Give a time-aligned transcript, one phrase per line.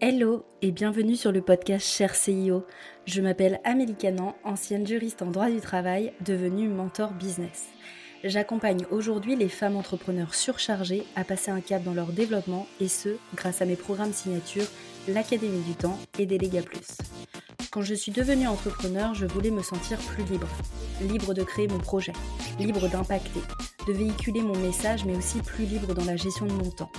[0.00, 2.64] Hello et bienvenue sur le podcast Cher CIO.
[3.04, 7.66] Je m'appelle Amélie Canan, ancienne juriste en droit du travail, devenue mentor business.
[8.22, 13.16] J'accompagne aujourd'hui les femmes entrepreneurs surchargées à passer un cap dans leur développement et ce,
[13.34, 14.66] grâce à mes programmes signature,
[15.08, 16.96] l'Académie du Temps et Déléga Plus.
[17.72, 20.48] Quand je suis devenue entrepreneur, je voulais me sentir plus libre.
[21.00, 22.12] Libre de créer mon projet,
[22.60, 23.40] libre d'impacter,
[23.88, 26.92] de véhiculer mon message, mais aussi plus libre dans la gestion de mon temps.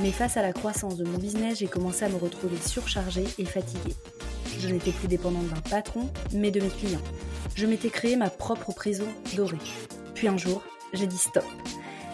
[0.00, 3.44] Mais face à la croissance de mon business, j'ai commencé à me retrouver surchargée et
[3.44, 3.94] fatiguée.
[4.58, 7.02] Je n'étais plus dépendante d'un patron, mais de mes clients.
[7.54, 9.06] Je m'étais créé ma propre prison
[9.36, 9.58] dorée.
[10.14, 11.44] Puis un jour, j'ai dit stop.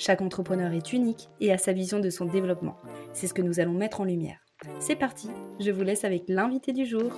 [0.00, 2.78] Chaque entrepreneur est unique et a sa vision de son développement.
[3.12, 4.40] C'est ce que nous allons mettre en lumière.
[4.78, 5.28] C'est parti,
[5.60, 7.12] je vous laisse avec l'invité du jour.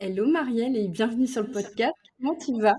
[0.00, 1.92] Hello Marielle et bienvenue sur le podcast.
[2.18, 2.76] Comment tu vas?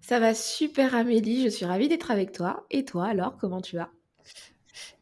[0.00, 2.66] Ça va super Amélie, je suis ravie d'être avec toi.
[2.72, 3.92] Et toi alors, comment tu vas?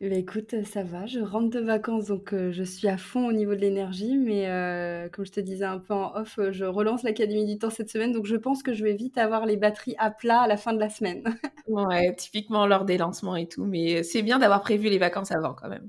[0.00, 3.32] Ben, écoute, ça va, je rentre de vacances, donc euh, je suis à fond au
[3.32, 6.64] niveau de l'énergie, mais euh, comme je te disais un peu en off, euh, je
[6.64, 9.56] relance l'Académie du Temps cette semaine, donc je pense que je vais vite avoir les
[9.56, 11.22] batteries à plat à la fin de la semaine.
[11.68, 15.54] ouais, typiquement lors des lancements et tout, mais c'est bien d'avoir prévu les vacances avant
[15.54, 15.88] quand même.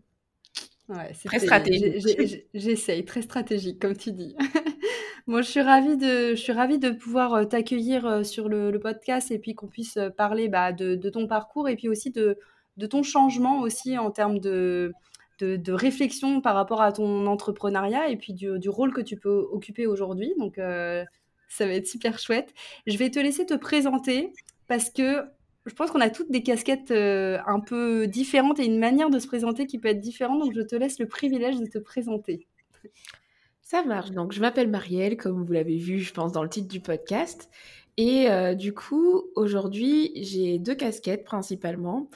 [0.90, 2.45] Ouais, c'est très stratégique.
[2.54, 4.36] J'essaye, très stratégique, comme tu dis.
[5.28, 9.40] Moi, je suis ravie de, je suis ravie de pouvoir t'accueillir sur le, podcast et
[9.40, 12.38] puis qu'on puisse parler bah, de, de, ton parcours et puis aussi de,
[12.77, 14.94] de ton changement aussi en termes de,
[15.39, 19.88] de, réflexion par rapport à ton entrepreneuriat et puis du, rôle que tu peux occuper
[19.88, 20.33] aujourd'hui.
[20.38, 21.03] Donc, euh,
[21.49, 22.53] ça va être super chouette.
[22.88, 24.33] Je vais te laisser te présenter
[24.67, 25.23] parce que
[25.66, 29.20] je pense qu'on a toutes des casquettes euh, un peu différentes et une manière de
[29.20, 30.39] se présenter qui peut être différente.
[30.39, 32.48] Donc, je te laisse le privilège de te présenter.
[33.61, 34.11] Ça marche.
[34.11, 37.49] Donc, je m'appelle Marielle, comme vous l'avez vu, je pense, dans le titre du podcast.
[37.98, 42.10] Et euh, du coup, aujourd'hui, j'ai deux casquettes principalement.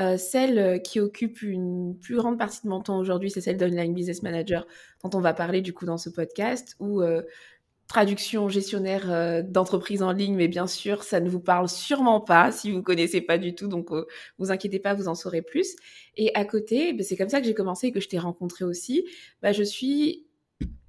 [0.00, 3.58] Euh, celle euh, qui occupe une plus grande partie de mon temps aujourd'hui, c'est celle
[3.58, 4.66] d'Online Business Manager,
[5.04, 7.22] dont on va parler du coup dans ce podcast, ou euh,
[7.86, 12.70] traduction gestionnaire d'entreprise en ligne, mais bien sûr, ça ne vous parle sûrement pas si
[12.70, 13.88] vous connaissez pas du tout, donc
[14.38, 15.74] vous inquiétez pas, vous en saurez plus.
[16.16, 18.64] Et à côté, ben, c'est comme ça que j'ai commencé et que je t'ai rencontré
[18.64, 19.04] aussi.
[19.42, 20.24] Ben, je suis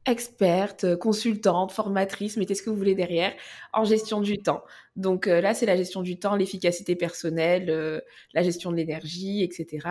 [0.06, 3.34] experte, consultante, formatrice, mettez ce que vous voulez derrière,
[3.74, 4.64] en gestion du temps.
[4.96, 8.02] Donc euh, là, c'est la gestion du temps, l'efficacité personnelle, euh,
[8.34, 9.88] la gestion de l'énergie, etc.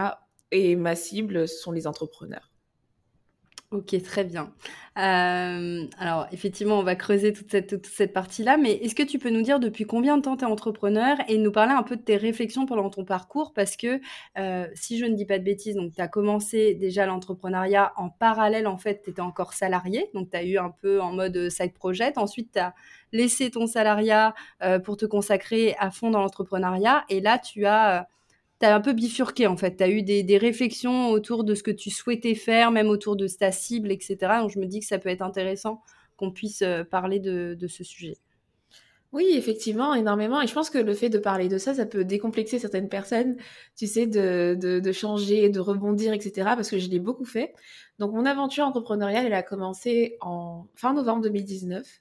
[0.50, 2.49] Et ma cible, ce sont les entrepreneurs.
[3.72, 4.52] Ok, très bien.
[4.98, 9.20] Euh, alors, effectivement, on va creuser toute cette, toute cette partie-là, mais est-ce que tu
[9.20, 11.94] peux nous dire depuis combien de temps tu es entrepreneur et nous parler un peu
[11.94, 13.52] de tes réflexions pendant ton parcours?
[13.54, 14.00] Parce que,
[14.38, 18.10] euh, si je ne dis pas de bêtises, donc tu as commencé déjà l'entrepreneuriat en
[18.10, 21.48] parallèle, en fait, tu étais encore salarié, donc tu as eu un peu en mode
[21.48, 22.18] side project.
[22.18, 22.74] Ensuite, tu as
[23.12, 28.08] laissé ton salariat euh, pour te consacrer à fond dans l'entrepreneuriat, et là, tu as
[28.60, 29.76] tu as un peu bifurqué en fait.
[29.76, 33.26] Tu as eu des, réflexions autour de ce que tu souhaitais faire, même autour de
[33.26, 34.16] ta cible, etc.
[34.40, 35.82] Donc je me dis que ça peut être intéressant
[36.16, 38.18] qu'on puisse euh, parler de, ce sujet.
[39.12, 40.40] Oui, effectivement, énormément.
[40.40, 43.36] Et je pense que le fait de parler de ça, ça peut décomplexer certaines personnes,
[43.76, 46.32] tu sais, de, de changer, de rebondir, etc.
[46.54, 47.54] Parce que je l'ai beaucoup fait.
[47.98, 52.00] Donc mon aventure entrepreneuriale, elle a commencé en fin novembre 2019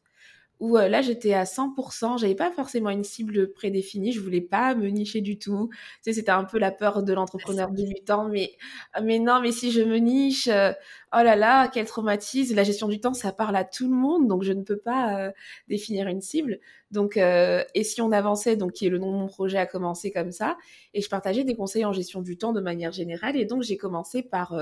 [0.60, 4.76] où euh, là j'étais à 100%, j'avais pas forcément une cible prédéfinie, je voulais pas
[4.76, 5.70] me nicher du tout.
[5.72, 8.52] Tu sais, c'était un peu la peur de l'entrepreneur débutant, mais
[8.98, 10.72] euh, mais non, mais si je me niche, euh,
[11.14, 12.56] oh là là, quel traumatisme.
[12.56, 15.32] La gestion du temps, ça parle à tout le monde, donc je ne peux pas
[15.68, 16.60] définir une cible.
[16.92, 20.12] Donc et si on avançait, donc qui est le nom de mon projet a commencé
[20.12, 20.58] comme ça,
[20.94, 23.78] et je partageais des conseils en gestion du temps de manière générale, et donc j'ai
[23.78, 24.60] commencé par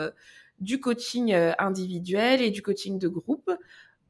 [0.60, 3.50] du coaching individuel et du coaching de groupe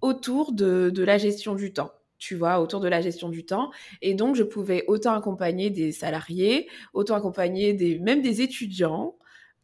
[0.01, 3.71] autour de, la gestion du temps tu vois, autour de la gestion du temps.
[4.01, 9.15] Et donc, je pouvais autant accompagner des salariés, autant accompagner même des étudiants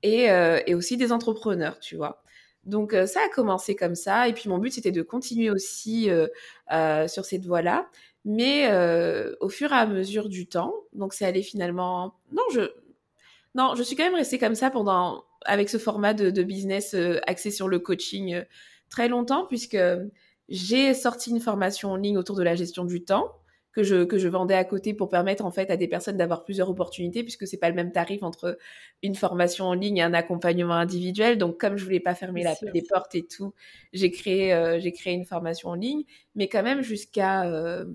[0.03, 2.23] et, euh, aussi des entrepreneurs, tu vois.
[2.65, 4.27] Donc, euh, ça a commencé comme ça.
[4.27, 7.89] Et puis, mon but, c'était de continuer aussi euh, sur cette voie-là.
[8.25, 8.67] Mais
[9.41, 12.15] au fur et à mesure du temps, donc c'est allé finalement...
[12.31, 12.71] Non, je...
[13.55, 15.25] Non, je suis quand même restée comme ça pendant...
[15.45, 16.95] avec ce format de business
[17.27, 18.43] axé sur le coaching
[18.93, 19.77] très longtemps, puisque
[20.49, 23.31] j'ai sorti une formation en ligne autour de la gestion du temps
[23.71, 26.43] que je, que je vendais à côté pour permettre en fait à des personnes d'avoir
[26.43, 28.59] plusieurs opportunités puisque c'est pas le même tarif entre
[29.01, 31.39] une formation en ligne et un accompagnement individuel.
[31.39, 33.55] Donc comme je voulais pas fermer la, les portes et tout,
[33.91, 36.03] j'ai créé euh, j'ai créé une formation en ligne,
[36.35, 37.85] mais quand même jusqu'à euh,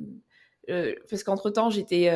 [0.68, 2.10] euh, parce qu'entre temps j'étais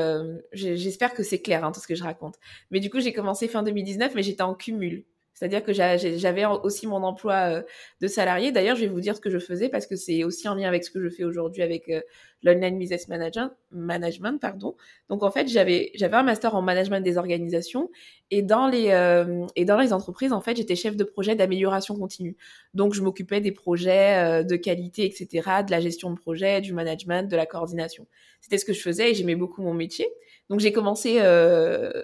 [0.52, 2.34] j'espère que c'est clair hein, tout ce que je raconte.
[2.72, 5.04] Mais du coup j'ai commencé fin 2019 mais j'étais en cumul.
[5.34, 7.62] C'est-à-dire que j'avais aussi mon emploi euh,
[8.00, 8.52] de salarié.
[8.52, 10.68] D'ailleurs, je vais vous dire ce que je faisais parce que c'est aussi en lien
[10.68, 12.00] avec ce que je fais aujourd'hui avec euh,
[12.42, 14.76] l'online business management, pardon.
[15.08, 17.90] Donc en fait, j'avais j'avais un master en management des organisations
[18.30, 21.96] et dans les euh, et dans les entreprises, en fait, j'étais chef de projet d'amélioration
[21.96, 22.36] continue.
[22.74, 27.30] Donc je m'occupais des projets de qualité, etc., de la gestion de projet, du management,
[27.30, 28.06] de la coordination.
[28.40, 30.06] C'était ce que je faisais et j'aimais beaucoup mon métier.
[30.52, 31.18] Donc j'ai commencé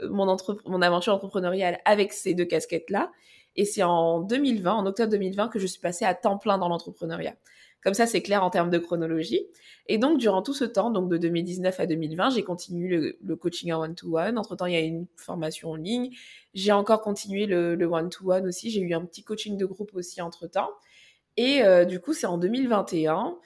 [0.08, 3.12] mon, mon aventure entrepreneuriale avec ces deux casquettes-là.
[3.56, 6.70] Et c'est en 2020, en octobre 2020, que je suis passée à temps plein dans
[6.70, 7.34] l'entrepreneuriat.
[7.84, 9.42] Comme ça, c'est clair en termes de chronologie.
[9.86, 13.70] Et donc, durant tout ce temps, donc de 2019 à 2020, j'ai continué le, coaching
[13.70, 14.38] en one-to-one.
[14.38, 16.08] Entre-temps, il y a une formation en ligne.
[16.54, 18.70] J'ai encore continué le, one-to-one aussi.
[18.70, 20.70] J'ai eu un petit coaching de groupe aussi entre-temps.
[21.36, 23.36] Et euh, du coup, c'est en 2021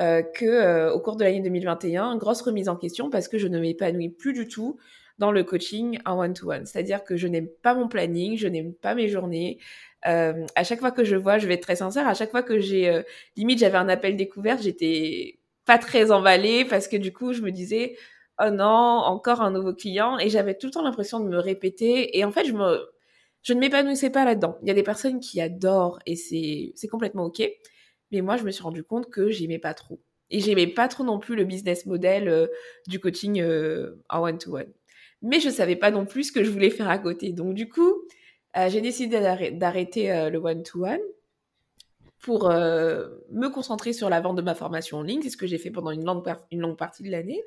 [0.00, 3.48] euh, que, euh, au cours de l'année 2021, grosse remise en question parce que je
[3.48, 4.78] ne m'épanouis plus du tout
[5.18, 6.66] dans le coaching en one-to-one.
[6.66, 9.58] C'est-à-dire que je n'aime pas mon planning, je n'aime pas mes journées.
[10.06, 12.42] Euh, à chaque fois que je vois, je vais être très sincère, à chaque fois
[12.42, 13.02] que j'ai, euh,
[13.36, 17.50] limite, j'avais un appel découvert, j'étais pas très emballée parce que du coup, je me
[17.50, 17.96] disais,
[18.40, 20.18] oh non, encore un nouveau client.
[20.18, 22.16] Et j'avais tout le temps l'impression de me répéter.
[22.18, 22.86] Et en fait, je me,
[23.42, 24.58] je ne m'épanouissais pas là-dedans.
[24.62, 27.42] Il y a des personnes qui adorent et c'est, c'est complètement OK.
[28.12, 30.00] Mais moi, je me suis rendu compte que j'aimais pas trop.
[30.30, 32.46] Et j'aimais pas trop non plus le business model euh,
[32.88, 33.42] du coaching
[34.08, 34.72] en one-to-one
[35.22, 37.32] mais je savais pas non plus ce que je voulais faire à côté.
[37.32, 37.94] Donc du coup,
[38.56, 39.20] euh, j'ai décidé
[39.52, 41.00] d'arrêter euh, le one-to-one
[42.20, 45.22] pour euh, me concentrer sur la vente de ma formation en ligne.
[45.22, 47.42] C'est ce que j'ai fait pendant une longue, partie de l'année.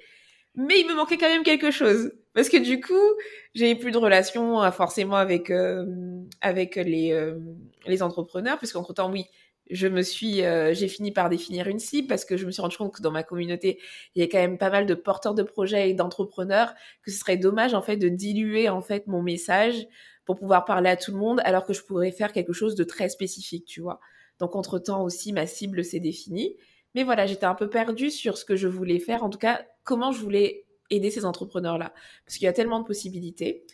[0.56, 2.12] Mais il me manquait quand même quelque chose.
[2.34, 2.94] Parce que du coup,
[3.54, 5.52] j'ai plus de relation forcément avec,
[6.42, 7.34] avec les,
[7.86, 8.58] les entrepreneurs.
[8.58, 9.26] Parce qu'entre-temps, oui,
[9.70, 12.62] je me suis, euh, j'ai fini par définir une cible parce que je me suis
[12.62, 13.80] rendu compte que dans ma communauté,
[14.16, 16.74] il y a quand même pas mal de porteurs de projets et d'entrepreneurs
[17.04, 19.88] que ce serait dommage en fait de diluer en fait mon message
[20.26, 22.84] pour pouvoir parler à tout le monde alors que je pourrais faire quelque chose de
[22.84, 24.00] très spécifique, tu vois.
[24.40, 26.56] Donc entre temps aussi ma cible s'est définie,
[26.96, 29.66] mais voilà, j'étais un peu perdue sur ce que je voulais faire, en tout cas
[29.84, 31.94] comment je voulais aider ces entrepreneurs là
[32.26, 33.66] parce qu'il y a tellement de possibilités.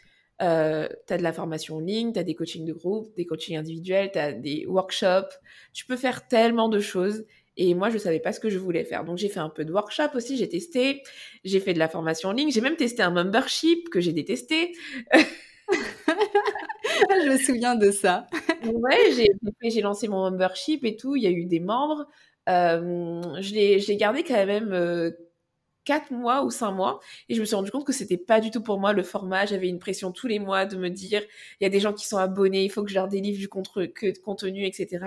[0.41, 3.25] Euh, tu as de la formation en ligne, tu as des coachings de groupe, des
[3.25, 5.39] coachings individuels, tu as des workshops.
[5.73, 7.25] Tu peux faire tellement de choses.
[7.57, 9.05] Et moi, je savais pas ce que je voulais faire.
[9.05, 11.03] Donc, j'ai fait un peu de workshop aussi, j'ai testé.
[11.45, 12.51] J'ai fait de la formation en ligne.
[12.51, 14.73] J'ai même testé un membership que j'ai détesté.
[15.71, 18.27] je me souviens de ça.
[18.65, 19.29] ouais,
[19.63, 21.15] j'ai lancé mon membership et tout.
[21.15, 22.07] Il y a eu des membres.
[22.49, 25.11] Euh, je l'ai gardé quand même euh,
[25.85, 26.99] quatre mois ou cinq mois
[27.29, 29.45] et je me suis rendu compte que c'était pas du tout pour moi le format.
[29.45, 31.21] J'avais une pression tous les mois de me dire
[31.61, 33.47] il y a des gens qui sont abonnés, il faut que je leur délivre du
[33.47, 35.05] contre que, contenu, etc.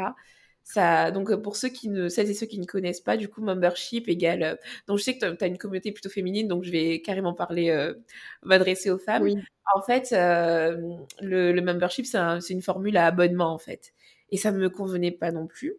[0.63, 3.41] Ça, donc pour ceux qui ne, celles et ceux qui ne connaissent pas, du coup,
[3.41, 4.43] membership égale.
[4.43, 4.55] Euh,
[4.87, 7.71] donc je sais que tu as une communauté plutôt féminine, donc je vais carrément parler,
[7.71, 7.95] euh,
[8.43, 9.27] m'adresser aux femmes.
[9.75, 10.77] En fait, euh,
[11.21, 13.95] le, le, membership, c'est un, une formule à abonnement en fait,
[14.31, 15.75] et ça ne me convenait pas non plus.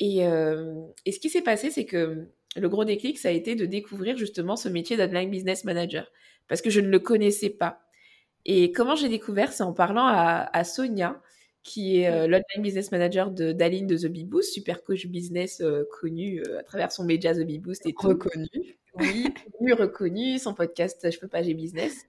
[0.00, 0.18] Et,
[1.06, 4.16] et ce qui s'est passé, c'est que le gros déclic, ça a été de découvrir
[4.16, 6.10] justement ce métier d'online business manager
[6.48, 7.80] parce que je ne le connaissais pas.
[8.44, 11.20] Et comment j'ai découvert C'est en parlant à, Sonia,
[11.62, 15.62] qui est euh, l'online business manager de d'Aline de The Bee Boost, super coach business
[15.62, 18.48] euh, connu euh, à travers son média The Bee Boost et reconnu.
[18.96, 19.26] Oui,
[19.58, 22.06] connu, reconnu, son podcast Je peux pas, j'ai business.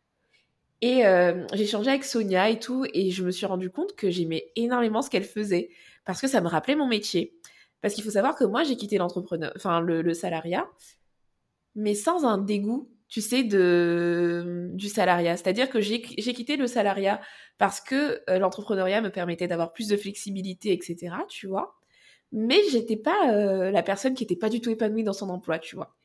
[0.81, 1.03] Et
[1.53, 5.01] j'ai changé avec Sonia et tout, et je me suis rendu compte que j'aimais énormément
[5.01, 5.69] ce qu'elle faisait
[6.05, 7.34] parce que ça me rappelait mon métier.
[7.85, 10.67] Parce qu'il faut savoir que moi, j'ai quitté l'entrepreneur, enfin le, salariat,
[11.75, 15.37] mais sans un dégoût, tu sais, de, du salariat.
[15.37, 17.21] C'est-à-dire que j'ai quitté le salariat
[17.59, 21.75] parce que euh, l'entrepreneuriat me permettait d'avoir plus de flexibilité, etc., tu vois.
[22.31, 25.59] Mais j'étais pas euh, la personne qui était pas du tout épanouie dans son emploi,
[25.59, 25.95] tu vois.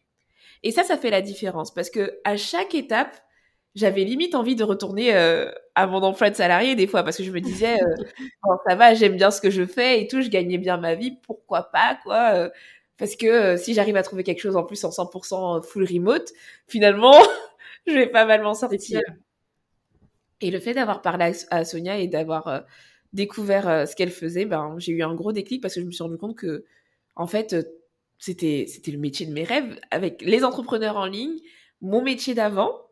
[0.62, 3.16] Et ça, ça fait la différence parce que à chaque étape,
[3.74, 7.22] j'avais limite envie de retourner euh, à mon emploi de salarié des fois parce que
[7.22, 10.28] je me disais euh, ça va j'aime bien ce que je fais et tout je
[10.28, 12.50] gagnais bien ma vie pourquoi pas quoi euh,
[12.98, 16.30] parce que si j'arrive à trouver quelque chose en plus en 100% full remote
[16.66, 17.14] finalement
[17.86, 19.00] je vais pas mal m'en sortir.
[20.40, 22.64] et le fait d'avoir parlé à, Sonia et d'avoir
[23.12, 26.02] découvert ce qu'elle faisait ben j'ai eu un gros déclic parce que je me suis
[26.02, 26.64] rendu compte que
[27.14, 27.56] en fait
[28.18, 31.38] c'était c'était le métier de mes rêves avec les entrepreneurs en ligne
[31.80, 32.89] mon métier d'avant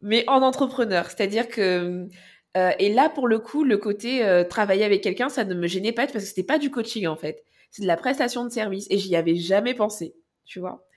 [0.00, 1.06] mais en entrepreneur.
[1.06, 2.08] C'est-à-dire que
[2.56, 5.66] euh, et là pour le coup, le côté euh, travailler avec quelqu'un, ça ne me
[5.66, 8.50] gênait pas parce que c'était pas du coaching en fait, c'est de la prestation de
[8.50, 10.14] service et j'y avais jamais pensé,
[10.44, 10.88] tu vois.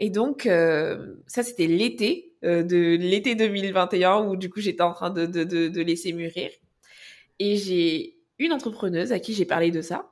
[0.00, 4.94] Et donc, euh, ça, c'était l'été, euh, de l'été 2021, où du coup, j'étais en
[4.94, 6.50] train de, de, de, laisser mûrir.
[7.38, 10.10] Et j'ai une entrepreneuse à qui j'ai parlé de ça,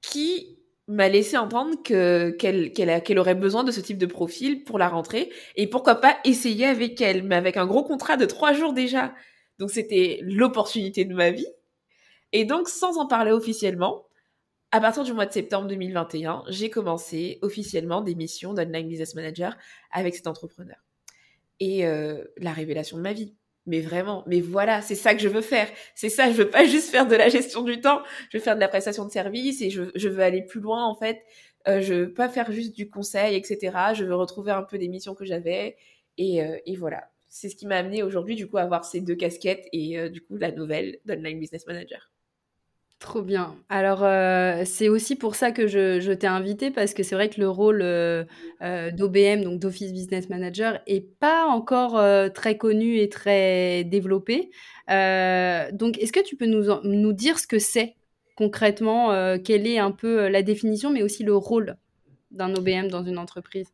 [0.00, 0.55] qui
[0.88, 4.88] m'a laissé entendre que qu'elle qu'elle aurait besoin de ce type de profil pour la
[4.88, 8.72] rentrée et pourquoi pas essayer avec elle mais avec un gros contrat de trois jours
[8.72, 9.12] déjà.
[9.58, 11.46] Donc c'était l'opportunité de ma vie.
[12.32, 14.06] Et donc sans en parler officiellement
[14.70, 19.56] à partir du mois de septembre 2021 j'ai commencé officiellement des missions d'online business manager
[19.90, 20.76] avec cet entrepreneur.
[21.58, 23.34] Et euh, la révélation de ma vie
[23.66, 25.68] mais vraiment, mais voilà, c'est ça que je veux faire.
[25.94, 28.54] C'est ça, je veux pas juste faire de la gestion du temps, je veux faire
[28.54, 31.22] de la prestation de service et je, je veux aller plus loin en fait.
[31.68, 33.76] Euh, je veux pas faire juste du conseil, etc.
[33.94, 35.76] Je veux retrouver un peu des missions que j'avais
[36.16, 37.10] et, euh, et voilà.
[37.28, 40.08] C'est ce qui m'a amené aujourd'hui du coup à avoir ces deux casquettes et euh,
[40.08, 42.10] du coup la nouvelle d'Online Business Manager.
[43.06, 43.54] Trop bien.
[43.68, 47.40] Alors, euh, c'est aussi pour ça que je, t'ai invité, parce que c'est vrai que
[47.40, 48.24] le rôle euh,
[48.62, 52.02] euh, d'OBM, donc d'Office Business Manager, est pas encore
[52.34, 54.50] très connu et très développé.
[54.88, 57.94] donc, est-ce que tu peux nous, nous dire ce que c'est
[58.34, 61.76] concrètement, quelle est un peu la définition, mais aussi le rôle
[62.32, 63.68] d'un OBM dans une entreprise?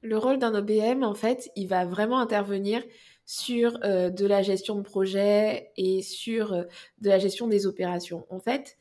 [0.00, 2.82] Le rôle d'un OBM, en fait, il va vraiment intervenir
[3.30, 6.64] sur euh, de la gestion de projet et sur euh,
[7.00, 8.26] de la gestion des opérations.
[8.28, 8.76] En fait,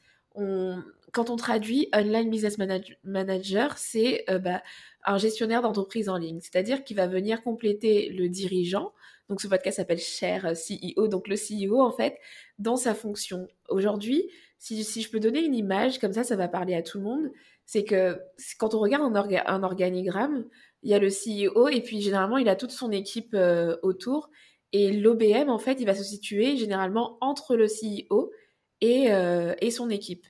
[1.11, 2.57] quand on traduit Online Business
[3.03, 4.63] Manager, c'est euh, bah,
[5.05, 8.91] un gestionnaire d'entreprise en ligne, c'est-à-dire qu'il va venir compléter le dirigeant.
[9.27, 12.17] Donc ce podcast s'appelle Cher CEO, donc le CEO en fait,
[12.57, 13.47] dans sa fonction.
[13.69, 17.03] Aujourd'hui, si, je peux donner une image, comme ça, ça va parler à tout le
[17.03, 17.31] monde,
[17.67, 18.19] c'est que
[18.57, 19.15] quand on regarde
[19.45, 20.45] un organigramme,
[20.83, 24.29] il y a le CEO et puis généralement il a toute son équipe euh, autour.
[24.71, 28.31] Et l'OBM, en fait, il va se situer généralement entre le CEO
[28.81, 30.25] et, euh, et son équipe.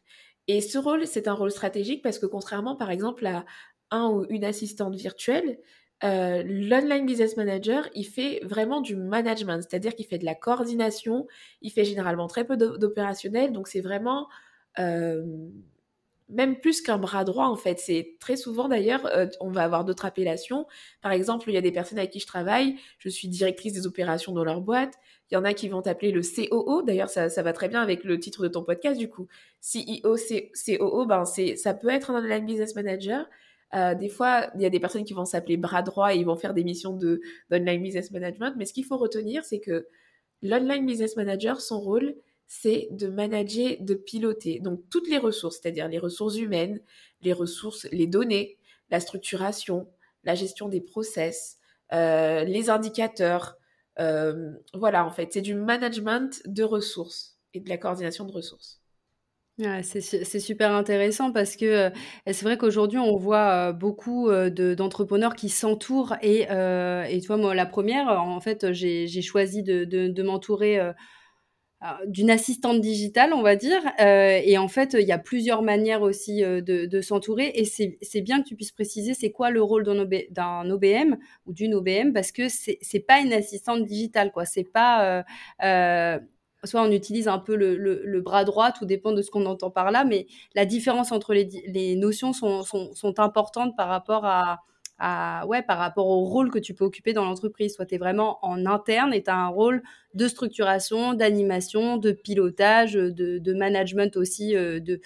[0.47, 3.45] Et ce rôle, c'est un rôle stratégique parce que contrairement, par exemple, à
[3.91, 5.59] un ou une assistante virtuelle,
[6.05, 11.27] euh, l'online business manager, il fait vraiment du management, c'est-à-dire qu'il fait de la coordination,
[11.61, 14.29] il fait généralement très peu d'opérationnel, donc c'est vraiment
[16.29, 17.79] même plus qu'un bras droit en fait.
[17.79, 20.65] C'est très souvent d'ailleurs, euh, on va avoir d'autres appellations.
[21.01, 23.87] Par exemple, il y a des personnes avec qui je travaille, je suis directrice des
[23.87, 24.93] opérations dans leur boîte.
[25.31, 26.81] Il y en a qui vont t'appeler le COO.
[26.81, 29.27] D'ailleurs, ça, ça, va très bien avec le titre de ton podcast du coup.
[29.61, 33.27] CEO, COO, ben c'est, ça peut être un online business manager.
[33.75, 36.25] Euh, des fois, il y a des personnes qui vont s'appeler bras droit et ils
[36.25, 38.53] vont faire des missions de d'online business management.
[38.57, 39.87] Mais ce qu'il faut retenir, c'est que
[40.41, 42.15] l'online business manager, son rôle,
[42.51, 44.59] c'est de manager, de piloter.
[44.59, 46.81] Donc toutes les ressources, c'est-à-dire les ressources humaines,
[47.21, 48.57] les ressources, les données,
[48.89, 49.87] la structuration,
[50.23, 51.59] la gestion des process,
[51.93, 53.55] euh, les indicateurs.
[53.99, 58.81] Euh, voilà, en fait, c'est du management de ressources et de la coordination de ressources.
[59.83, 61.89] c'est super intéressant parce que euh,
[62.25, 67.65] c'est vrai qu'aujourd'hui on voit beaucoup d'entrepreneurs qui s'entourent et, et tu vois moi la
[67.65, 70.79] première en fait j'ai choisi de m'entourer
[72.07, 73.81] d'une assistante digitale, on va dire.
[74.01, 77.51] Euh, et en fait, il y a plusieurs manières aussi euh, de, s'entourer.
[77.55, 81.73] Et c'est bien que tu puisses préciser c'est quoi le rôle d'un OBM ou d'une
[81.73, 84.45] OBM parce que c'est pas une assistante digitale, quoi.
[84.45, 85.23] C'est pas.
[85.63, 86.19] Euh,
[86.65, 89.91] soit on utilise un peu le, bras droit, tout dépend de ce qu'on entend par
[89.91, 94.59] là, mais la différence entre les, notions sont, sont importantes par rapport à,
[94.99, 97.75] ouais, par rapport au rôle que tu peux occuper dans l'entreprise.
[97.75, 99.81] Soit tu es vraiment en interne et tu as un rôle
[100.13, 104.99] de structuration, d'animation, de pilotage, de, management aussi euh, de,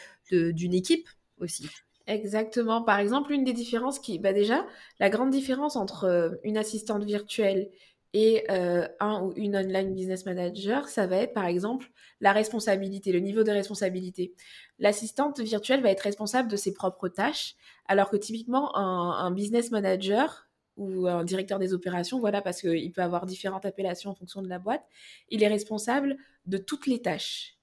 [0.52, 1.08] d'une équipe
[1.40, 1.68] aussi.
[2.08, 2.82] Exactement.
[2.82, 4.66] Par exemple, une des différences qui, bah déjà,
[5.00, 7.70] la grande différence entre euh, une assistante virtuelle
[8.14, 11.92] et euh, un ou une online business manager, ça va être par exemple
[12.22, 14.34] la responsabilité, le niveau de responsabilité.
[14.78, 17.56] L'assistante virtuelle va être responsable de ses propres tâches,
[17.88, 23.02] alors que typiquement un, business manager ou un directeur des opérations, voilà, parce qu'il peut
[23.02, 24.84] avoir différentes appellations en fonction de la boîte,
[25.30, 27.58] il est responsable de toutes les tâches,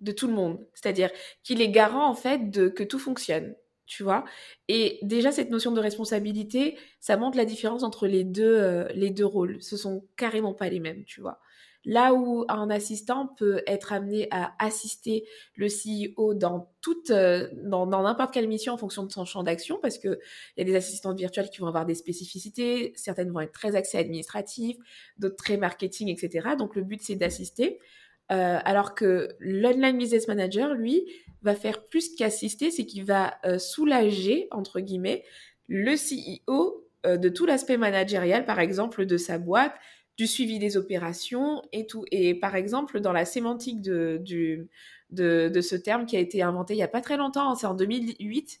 [0.00, 0.66] de tout le monde.
[0.74, 1.10] C'est-à-dire
[1.42, 3.54] qu'il est garant en fait de que tout fonctionne
[3.86, 4.24] tu vois.
[4.68, 9.10] Et déjà, cette notion de responsabilité, ça montre la différence entre les deux, euh, les
[9.10, 9.62] deux rôles.
[9.62, 11.40] Ce sont carrément pas les mêmes, tu vois.
[11.88, 15.24] Là où un assistant peut être amené à assister
[15.54, 19.78] le CEO dans toute, euh, dans n'importe quelle mission en fonction de son champ d'action,
[19.80, 20.18] parce que
[20.56, 23.76] il y a des assistantes virtuelles qui vont avoir des spécificités, certaines vont être très
[23.76, 24.76] axées administratif,
[25.18, 26.56] d'autres très marketing, etc.
[26.58, 27.78] Donc le but c'est d'assister.
[28.32, 31.02] Euh, alors que l'online business manager, lui,
[31.42, 35.24] va faire plus qu'assister, c'est qu'il va euh, soulager, entre guillemets,
[35.68, 39.74] le CEO euh, de tout l'aspect managérial, par exemple, de sa boîte,
[40.16, 42.04] du suivi des opérations et tout.
[42.10, 44.68] Et par exemple, dans la sémantique de, du,
[45.10, 47.74] de, ce terme qui a été inventé il n'y a pas très longtemps, c'est en
[47.74, 48.58] 2008,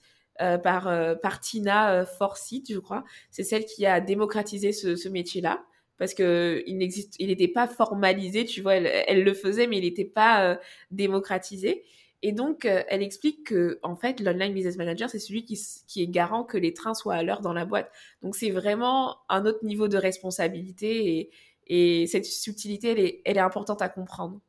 [0.62, 3.04] par, par Tina Forsyth, je crois.
[3.30, 5.64] C'est celle qui a démocratisé ce, métier-là
[5.98, 8.74] parce que il n'existe, il n'était pas formalisé, tu vois.
[8.74, 10.58] Elle, le faisait, mais il n'était pas
[10.90, 11.84] démocratisé.
[12.22, 16.08] Et donc, elle explique que, en fait, l'online business manager, c'est celui qui, qui, est
[16.08, 17.90] garant que les trains soient à l'heure dans la boîte.
[18.22, 21.30] Donc, c'est vraiment un autre niveau de responsabilité et,
[21.66, 24.40] et cette subtilité, elle est, elle est importante à comprendre.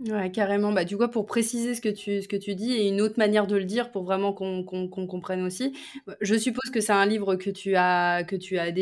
[0.00, 0.72] Ouais, carrément.
[0.72, 3.18] Bah, du coup, pour préciser ce que tu, ce que tu dis et une autre
[3.18, 5.74] manière de le dire pour vraiment qu'on comprenne aussi,
[6.20, 8.72] je suppose que c'est un livre que tu as, que tu as,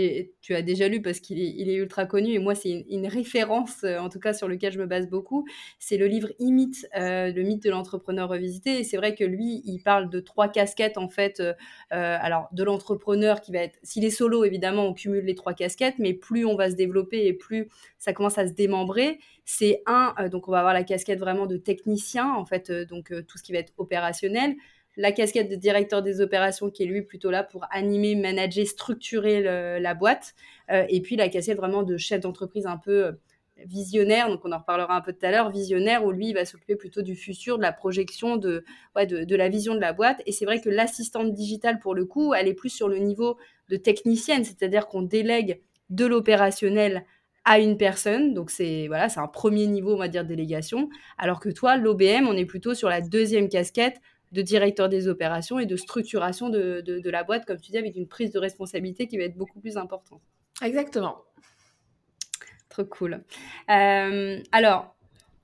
[0.40, 3.06] tu as déjà lu parce qu'il est, il est ultra connu et moi, c'est une,
[3.06, 5.44] référence, euh, en tout cas, sur lequel je me base beaucoup.
[5.78, 8.78] C'est le livre Imite, euh, le mythe de l'entrepreneur revisité.
[8.78, 11.40] Et c'est vrai que lui, il parle de trois casquettes, en fait.
[11.40, 11.52] Euh,
[11.90, 15.98] alors, de l'entrepreneur qui va être, s'il est solo, évidemment, on cumule les trois casquettes,
[15.98, 19.18] mais plus on va se développer et plus ça commence à se démembrer
[19.52, 22.84] c'est un, euh, donc on va avoir la casquette vraiment de technicien, en fait, euh,
[22.84, 24.54] donc euh, tout ce qui va être opérationnel.
[24.96, 29.40] La casquette de directeur des opérations qui est lui plutôt là pour animer, manager, structurer
[29.80, 30.34] la boîte.
[30.68, 33.16] et puis la casquette vraiment de chef d'entreprise un peu
[33.64, 36.44] visionnaire, donc on en reparlera un peu tout à l'heure, visionnaire, où lui, il va
[36.44, 38.64] s'occuper plutôt du futur, de la projection, de,
[38.96, 40.20] de, de, la vision de la boîte.
[40.26, 43.38] Et c'est vrai que l'assistante digitale, pour le coup, elle est plus sur le niveau
[43.68, 47.04] de technicienne, c'est-à-dire qu'on délègue de l'opérationnel
[47.44, 48.34] à une personne.
[48.34, 50.88] Donc c'est voilà, c'est un premier niveau, on va dire, délégation.
[51.18, 54.00] Alors que toi, l'OBM, on est plutôt sur la deuxième casquette
[54.32, 57.96] de directeur des opérations et de structuration de, de, la boîte, comme tu dis, avec
[57.96, 60.22] une prise de responsabilité qui va être beaucoup plus importante.
[60.62, 61.16] Exactement.
[62.68, 63.24] Trop cool.
[63.70, 64.94] Euh, alors,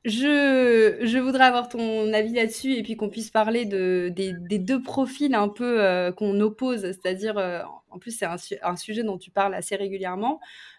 [0.04, 4.60] je, je, voudrais avoir ton avis là-dessus et puis qu'on puisse parler de, des, des,
[4.60, 9.02] deux profils un peu euh, qu'on oppose, c'est-à-dire, euh, en plus c'est un, un, sujet
[9.02, 10.38] dont tu parles assez régulièrement,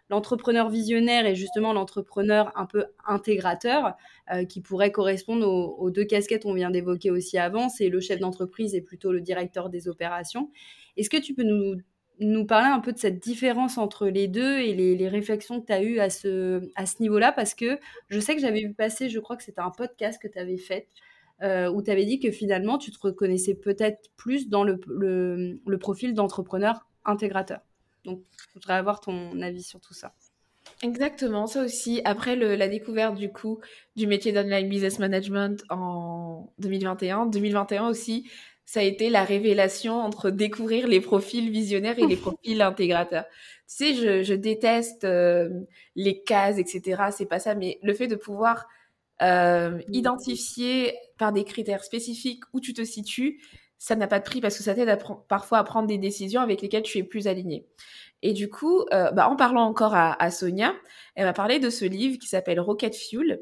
[0.10, 3.96] l'entrepreneur visionnaire et justement l'entrepreneur un peu intégrateur
[4.32, 7.70] euh, qui pourrait correspondre aux, deux casquettes qu'on vient d'évoquer aussi avant.
[7.70, 10.50] C'est le chef d'entreprise et plutôt le directeur des opérations.
[10.96, 11.76] Est-ce que tu peux nous,
[12.20, 15.74] nous parler un peu de cette différence entre les deux et les, réflexions que tu
[15.74, 16.62] as eues à ce,
[17.02, 17.32] niveau-là?
[17.32, 20.28] Parce que je sais que j'avais vu passer, je crois que c'était un podcast que
[20.28, 20.88] tu avais fait.
[21.44, 26.16] Euh, où tu avais dit que finalement tu te reconnaissais peut-être plus dans le profil
[26.16, 27.67] d'entrepreneur intégrateur.
[28.08, 30.14] Donc, je voudrais avoir ton avis sur tout ça.
[30.82, 32.02] Exactement, ça aussi.
[32.06, 33.60] Après la découverte du coup
[33.96, 38.30] du métier d'online business management en 2021, 2021 aussi,
[38.66, 43.26] ça a été la révélation entre découvrir les profils visionnaires et les profils intégrateurs.
[43.68, 45.50] Tu sais, je, déteste euh,
[45.96, 47.04] les cases, etc.
[47.12, 48.68] C'est pas ça, mais le fait de pouvoir
[49.22, 53.42] euh, identifier par des critères spécifiques où tu te situes,
[53.80, 56.62] ça n'a pas de prix parce que ça t'aide parfois à prendre des décisions avec
[56.62, 57.66] lesquelles tu es plus aligné.
[58.24, 60.74] Et du coup, euh, bah, en parlant encore à, Sonia,
[61.16, 63.42] elle m'a parlé de ce livre qui s'appelle Rocket Fuel,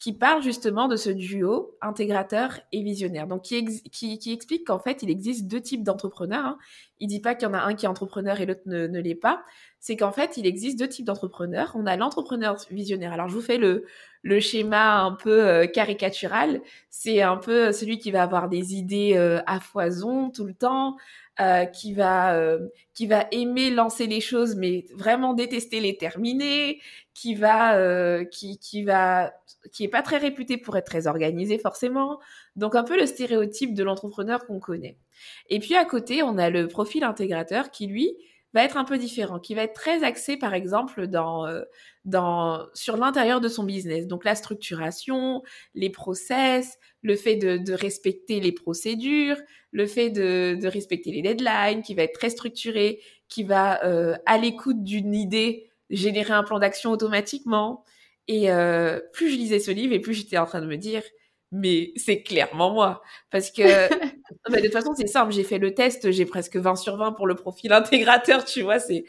[0.00, 3.26] qui parle justement de ce duo intégrateur et visionnaire.
[3.26, 6.44] Donc, qui, explique qu'en fait, il existe deux types d'entrepreneurs.
[6.44, 6.58] Hein.
[6.98, 9.14] Il dit pas qu'il y en a un qui est entrepreneur et l'autre ne l'est
[9.14, 9.44] pas.
[9.80, 11.72] C'est qu'en fait, il existe deux types d'entrepreneurs.
[11.76, 13.12] On a l'entrepreneur visionnaire.
[13.12, 13.86] Alors, je vous fais le,
[14.22, 16.60] le schéma un peu euh, caricatural.
[16.90, 20.96] C'est un peu celui qui va avoir des idées euh, à foison tout le temps,
[21.40, 26.80] euh, qui va euh, qui va aimer lancer les choses mais vraiment détester les terminer,
[27.14, 29.32] qui va euh, qui qui va
[29.72, 32.18] qui est pas très réputé pour être très organisé forcément.
[32.56, 34.98] Donc un peu le stéréotype de l'entrepreneur qu'on connaît.
[35.48, 38.16] Et puis à côté, on a le profil intégrateur qui lui
[38.54, 41.46] va être un peu différent, qui va être très axé par exemple dans
[42.04, 44.06] dans sur l'intérieur de son business.
[44.06, 45.42] Donc la structuration,
[45.74, 49.36] les process, le fait de, de respecter les procédures,
[49.70, 54.16] le fait de, de, respecter les deadlines, qui va être très structuré, qui va euh,
[54.26, 57.84] à l'écoute d'une idée générer un plan d'action automatiquement.
[58.26, 61.02] Et euh, plus je lisais ce livre et plus j'étais en train de me dire,
[61.52, 63.02] mais c'est clairement moi.
[63.30, 63.62] Parce que
[64.50, 67.12] bah, de toute façon, c'est simple, j'ai fait le test, j'ai presque 20 sur 20
[67.12, 69.04] pour le profil intégrateur, tu vois, c'est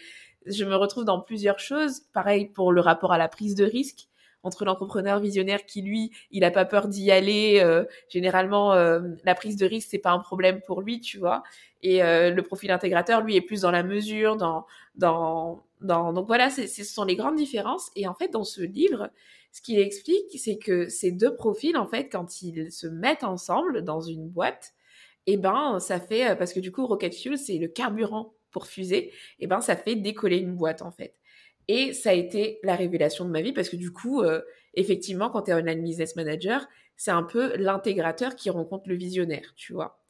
[0.46, 2.02] je me retrouve dans plusieurs choses.
[2.14, 4.08] Pareil pour le rapport à la prise de risque
[4.44, 7.60] entre l'entrepreneur visionnaire qui lui, il a pas peur d'y aller.
[7.60, 11.44] Euh, généralement, euh, la prise de risque c'est pas un problème pour lui, tu vois.
[11.82, 16.14] Et euh, le profil intégrateur, lui, est plus dans la mesure, dans dans dans.
[16.14, 17.92] Donc voilà, ce sont les grandes différences.
[17.96, 19.10] Et en fait, dans ce livre,
[19.52, 23.84] ce qu'il explique, c'est que ces deux profils, en fait, quand ils se mettent ensemble
[23.84, 24.74] dans une boîte,
[25.26, 29.12] eh ben, ça fait parce que du coup, Rocket Fuel, c'est le carburant pour fuser.
[29.40, 31.16] Eh ben, ça fait décoller une boîte en fait.
[31.68, 34.42] Et ça a été la révélation de ma vie parce que du coup, euh,
[34.74, 39.54] effectivement, quand tu es un business manager, c'est un peu l'intégrateur qui rencontre le visionnaire,
[39.56, 40.02] tu vois.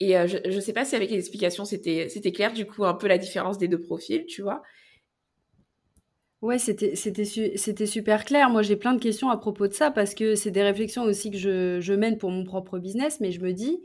[0.00, 2.94] Et euh, je ne sais pas si avec les explications, c'était clair, du coup, un
[2.94, 4.62] peu la différence des deux profils, tu vois.
[6.44, 8.50] Ouais, c'était super clair.
[8.50, 11.30] Moi, j'ai plein de questions à propos de ça parce que c'est des réflexions aussi
[11.30, 13.80] que je, mène pour mon propre business, mais je me dis,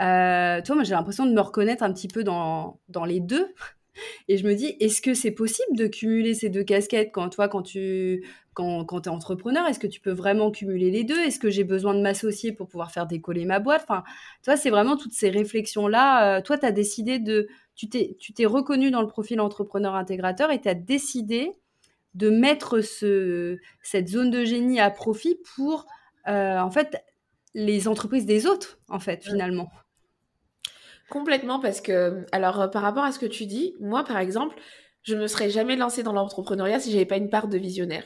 [0.00, 3.54] Euh, toi, j'ai l'impression de me reconnaître un petit peu dans, dans les deux.
[4.28, 7.10] Et je me dis, est-ce que c'est possible de cumuler ces deux casquettes?
[7.12, 11.04] Quand toi, quand tu quand, quand es entrepreneur, est-ce que tu peux vraiment cumuler les
[11.04, 11.18] deux?
[11.20, 13.82] Est-ce que j'ai besoin de m'associer pour pouvoir faire décoller ma boîte?
[13.84, 14.04] Enfin,
[14.44, 16.38] toi, c'est vraiment toutes ces réflexions-là.
[16.38, 17.48] Euh, toi, tu as décidé de...
[17.76, 21.54] Tu t'es, tu t'es reconnu dans le profil entrepreneur intégrateur et tu as décidé
[22.14, 25.86] de mettre ce, cette zone de génie à profit pour,
[26.26, 27.02] euh, en fait,
[27.54, 29.70] les entreprises des autres, en fait, finalement.
[31.10, 34.56] Complètement, parce que, alors, euh, par rapport à ce que tu dis, moi, par exemple,
[35.02, 38.04] je ne me serais jamais lancée dans l'entrepreneuriat si j'avais pas une part de visionnaire.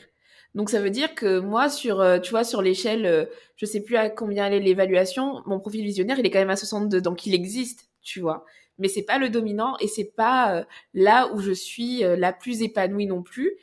[0.55, 3.97] Donc, ça veut dire que moi, sur, euh, tu vois, sur l'échelle, je sais plus
[3.97, 7.33] à combien est l'évaluation, mon profil visionnaire, il est quand même à 62, donc il
[7.33, 8.45] existe, tu vois.
[8.77, 13.05] Mais c'est pas le dominant et c'est pas là où je suis la plus épanouie
[13.05, 13.53] non plus.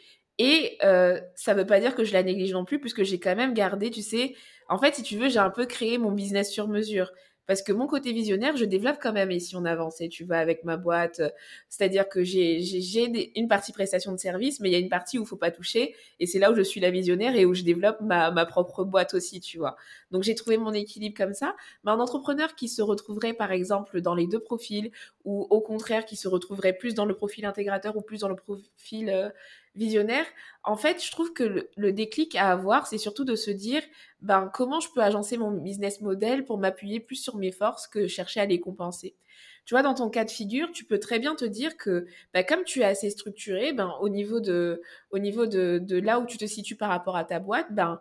[0.42, 0.78] Et
[1.34, 3.90] ça veut pas dire que je la néglige non plus, puisque j'ai quand même gardé,
[3.90, 4.34] tu sais,
[4.70, 7.12] en fait, si tu veux, j'ai un peu créé mon business sur mesure.
[7.50, 10.38] Parce que mon côté visionnaire, je développe quand même et si on avançait, tu vas
[10.38, 11.18] avec ma boîte.
[11.18, 11.30] Euh,
[11.68, 12.62] c'est-à-dire que j'ai
[13.34, 15.50] une partie prestation de service, mais il y a une partie où il faut pas
[15.50, 15.96] toucher.
[16.20, 18.84] Et c'est là où je suis la visionnaire et où je développe ma, ma propre
[18.84, 19.76] boîte aussi, tu vois.
[20.12, 21.56] Donc j'ai trouvé mon équilibre comme ça.
[21.82, 24.92] Mais un entrepreneur qui se retrouverait par exemple dans les deux profils
[25.24, 28.36] ou au contraire qui se retrouverait plus dans le profil intégrateur ou plus dans le
[28.36, 29.28] profil euh,
[29.74, 30.26] visionnaire,
[30.64, 33.82] en fait, je trouve que le, déclic à avoir, c'est surtout de se dire,
[34.20, 38.06] ben, comment je peux agencer mon business model pour m'appuyer plus sur mes forces que
[38.06, 39.14] chercher à les compenser.
[39.64, 42.44] Tu vois, dans ton cas de figure, tu peux très bien te dire que, ben,
[42.44, 46.26] comme tu es assez structuré, ben, au niveau de, au niveau de, de là où
[46.26, 48.00] tu te situes par rapport à ta boîte, ben,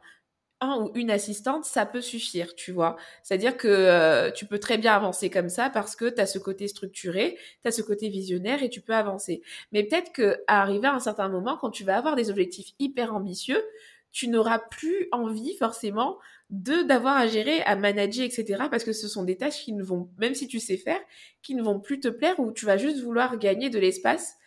[0.61, 2.97] un ou une assistante, ça peut suffire, tu vois.
[3.23, 6.39] C'est-à-dire que euh, tu peux très bien avancer comme ça parce que tu as ce
[6.39, 9.41] côté structuré, tu as ce côté visionnaire et tu peux avancer.
[9.71, 12.73] Mais peut-être que à arriver à un certain moment, quand tu vas avoir des objectifs
[12.79, 13.63] hyper ambitieux,
[14.11, 16.17] tu n'auras plus envie forcément
[16.49, 18.63] de d'avoir à gérer, à manager, etc.
[18.71, 20.99] Parce que ce sont des tâches qui ne vont, même si tu sais faire,
[21.41, 24.38] qui ne vont plus te plaire ou tu vas juste vouloir gagner de l'espace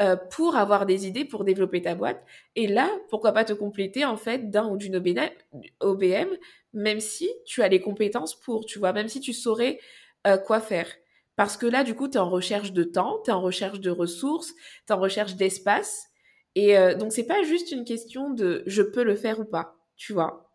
[0.00, 2.24] euh, pour avoir des idées pour développer ta boîte.
[2.56, 6.28] Et là, pourquoi pas te compléter en fait d'un ou d'une OBM,
[6.72, 9.78] même si tu as les compétences pour, tu vois, même si tu saurais
[10.26, 10.88] euh, quoi faire.
[11.36, 13.80] Parce que là, du coup, tu es en recherche de temps, tu es en recherche
[13.80, 16.08] de ressources, tu es en recherche d'espace.
[16.54, 19.76] Et euh, donc, c'est pas juste une question de je peux le faire ou pas,
[19.96, 20.50] tu vois.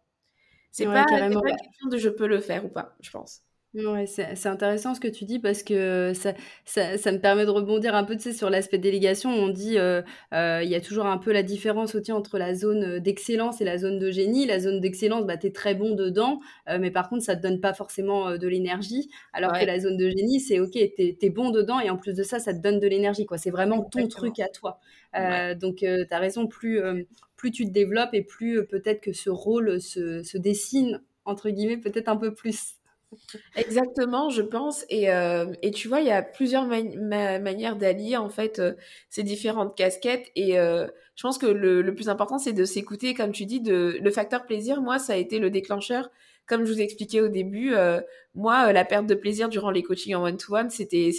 [0.72, 3.44] C'est pas, pas une question de je peux le faire ou pas, je pense.
[3.86, 6.34] Ouais, c'est intéressant ce que tu dis parce que ça,
[6.66, 9.30] ça, ça me permet de rebondir un peu tu sais, sur l'aspect délégation.
[9.30, 10.02] On dit euh,
[10.34, 13.66] euh, il y a toujours un peu la différence aussi entre la zone d'excellence et
[13.66, 14.48] la zone de génie.
[14.48, 17.42] La zone d'excellence, bah, tu es très bon dedans, euh, mais par contre, ça te
[17.44, 19.12] donne pas forcément de l'énergie.
[19.32, 22.16] Alors que la zone de génie, c'est ok, tu es, bon dedans et en plus
[22.16, 23.28] de ça, ça te donne de l'énergie.
[23.38, 24.80] C'est vraiment ton truc à toi.
[25.62, 26.82] Donc, tu as raison, plus,
[27.36, 31.78] plus tu te développes et plus peut-être que ce rôle se, se dessine, entre guillemets,
[31.78, 32.77] peut-être un peu plus.
[33.56, 34.86] Exactement, je pense.
[34.90, 38.74] Et, euh, et tu vois, il y a plusieurs manières d'allier en fait euh,
[39.10, 40.28] ces différentes casquettes.
[40.36, 43.98] Et euh, je pense que le, plus important, c'est de s'écouter, comme tu dis, de
[44.02, 44.82] le facteur plaisir.
[44.82, 46.10] Moi, ça a été le déclencheur.
[46.46, 47.74] Comme je vous expliquais au début,
[48.34, 51.12] moi, la perte de plaisir durant les coachings en one-to-one, c'était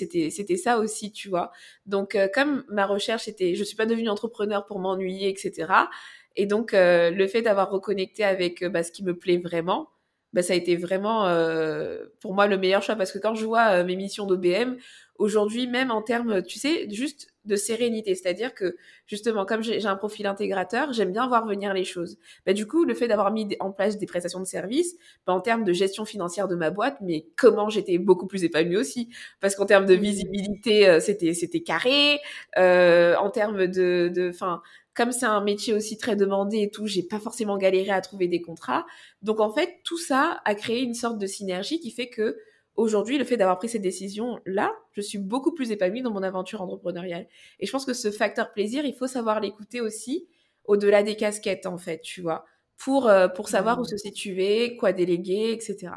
[0.57, 1.53] ça aussi, tu vois.
[1.85, 5.91] Donc, comme ma recherche était, je suis pas devenue entrepreneur pour m'ennuyer, etc.
[6.37, 9.91] Et donc, le fait d'avoir reconnecté avec bah, ce qui me plaît vraiment
[10.33, 13.47] bah, ça a été vraiment euh, pour moi le meilleur choix parce que quand je
[13.47, 14.77] vois euh, mes missions d'OBM,
[15.17, 19.97] aujourd'hui même en termes, tu sais, juste de sérénité, c'est-à-dire que justement comme j'ai un
[19.97, 22.19] profil intégrateur, j'aime bien voir venir les choses.
[22.45, 25.41] Bah, du coup, le fait d'avoir mis en place des prestations de services, bah, en
[25.41, 29.09] termes de gestion financière de ma boîte, mais comment j'étais beaucoup plus épanouie aussi,
[29.41, 30.01] parce qu'en termes de mmh.
[30.01, 32.21] visibilité, euh, c'était c'était carré,
[32.57, 34.63] en termes de, de, enfin
[34.99, 38.27] comme c'est un métier aussi très demandé et tout, j'ai pas forcément galéré à trouver
[38.27, 38.85] des contrats.
[39.23, 42.37] Donc en fait, tout ça a créé une sorte de synergie qui fait que
[42.75, 46.25] aujourd'hui, le fait d'avoir pris cette décision là, je suis beaucoup plus épanouie dans mon
[46.25, 47.29] aventure entrepreneuriale.
[47.61, 50.27] Et je pense que ce facteur plaisir, il faut savoir l'écouter aussi
[50.65, 52.45] au-delà des casquettes en fait, tu vois,
[52.77, 53.91] pour euh, pour savoir où mmh.
[53.91, 55.93] se situer, quoi déléguer, etc.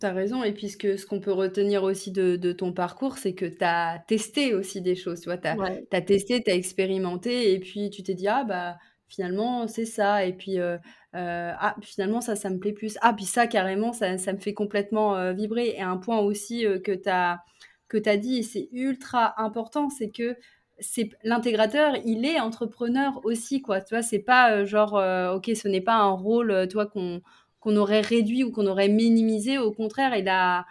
[0.00, 0.42] T'as raison.
[0.42, 4.54] Et puis, ce qu'on peut retenir aussi de, ton parcours, c'est que tu as testé
[4.54, 5.20] aussi des choses.
[5.20, 8.78] Tu vois, tu as, testé, tu as expérimenté, et puis tu t'es dit, ah, bah,
[9.08, 10.24] finalement, c'est ça.
[10.24, 10.78] Et puis, euh,
[11.14, 12.96] euh, ah, finalement, ça, ça me plaît plus.
[13.02, 15.74] Ah, puis ça, carrément, ça, ça me fait complètement euh, vibrer.
[15.76, 17.40] Et un point aussi que tu as,
[17.88, 20.34] que dit, et c'est ultra important, c'est que
[20.78, 23.82] c'est l'intégrateur, il est entrepreneur aussi, quoi.
[23.82, 24.94] Tu vois, c'est pas genre,
[25.34, 27.20] ok, ce n'est pas un rôle, toi, qu'on
[27.60, 29.58] qu'on aurait réduit ou qu'on aurait minimisé.
[29.58, 30.66] Au contraire, il a,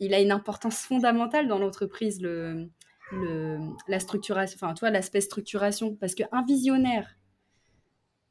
[0.00, 2.68] il a une importance fondamentale dans l'entreprise, le,
[3.12, 5.94] le, la structuration, enfin, toi, l'aspect structuration.
[5.96, 7.16] Parce qu'un visionnaire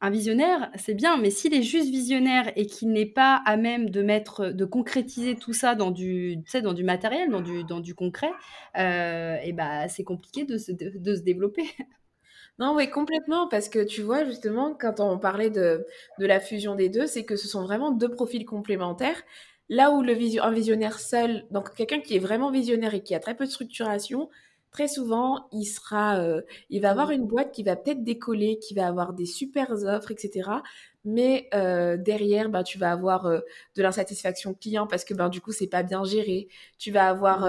[0.02, 3.89] un visionnaire, c'est bien, mais s'il est juste visionnaire et qu'il n'est pas à même
[3.89, 7.96] de mettre, de concrétiser tout ça dans du, dans du matériel, dans du, dans du
[7.96, 8.32] concret,
[8.78, 11.63] euh, et bah, c'est compliqué de se, de, se développer.
[12.60, 15.86] Non, oui, complètement, parce que tu vois, justement, quand on parlait de,
[16.19, 19.22] de la fusion des deux, c'est que ce sont vraiment deux profils complémentaires.
[19.69, 23.19] Là où le un visionnaire seul, donc quelqu'un qui est vraiment visionnaire et qui a
[23.19, 24.30] très peu de structuration,
[24.72, 28.74] très souvent, il sera, euh, il va avoir une boîte qui va peut-être décoller, qui
[28.74, 30.63] va avoir des super offres, etc.
[31.06, 33.39] Mais euh, derrière, ben, tu vas avoir euh,
[33.76, 36.50] de l'insatisfaction client parce que ben, du coup, c'est pas bien géré.
[36.78, 37.45] Tu vas avoir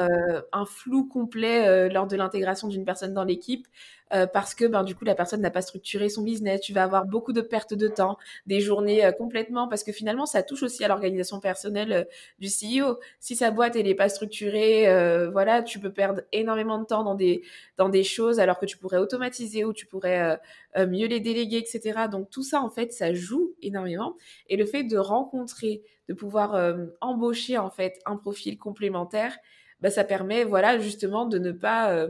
[0.53, 3.67] un flou complet lors de l'intégration d'une personne dans l'équipe.
[4.13, 6.83] Euh, parce que ben, du coup la personne n'a pas structuré son business, tu vas
[6.83, 10.65] avoir beaucoup de pertes de temps, des journées euh, complètement, parce que finalement ça touche
[10.65, 12.05] aussi à l'organisation personnelle euh,
[12.41, 12.99] du CEO.
[13.21, 14.87] Si sa boîte elle n'est pas structurée,
[15.33, 17.43] voilà, tu peux perdre énormément de temps dans des,
[17.77, 20.39] dans des choses alors que tu pourrais automatiser ou tu pourrais
[20.77, 22.09] mieux les déléguer, etc.
[22.11, 24.17] Donc tout ça en fait ça joue énormément
[24.49, 29.37] et le fait de rencontrer, de pouvoir embaucher en fait un profil complémentaire,
[29.81, 32.09] bah, ça permet voilà justement de ne pas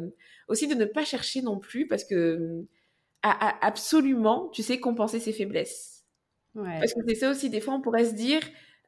[0.50, 2.66] aussi de ne pas chercher non plus parce que
[3.22, 6.04] à, absolument, tu sais, compenser ses faiblesses.
[6.54, 8.40] Parce que c'est ça aussi, des fois, on pourrait se dire,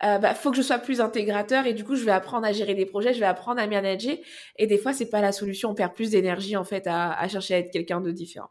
[0.03, 2.53] euh, bah, faut que je sois plus intégrateur et du coup, je vais apprendre à
[2.53, 4.17] gérer des projets, je vais apprendre à manager.
[4.59, 5.71] Et des fois, c'est pas la solution.
[5.71, 8.51] On perd plus d'énergie, en fait, à, chercher à être quelqu'un de différent.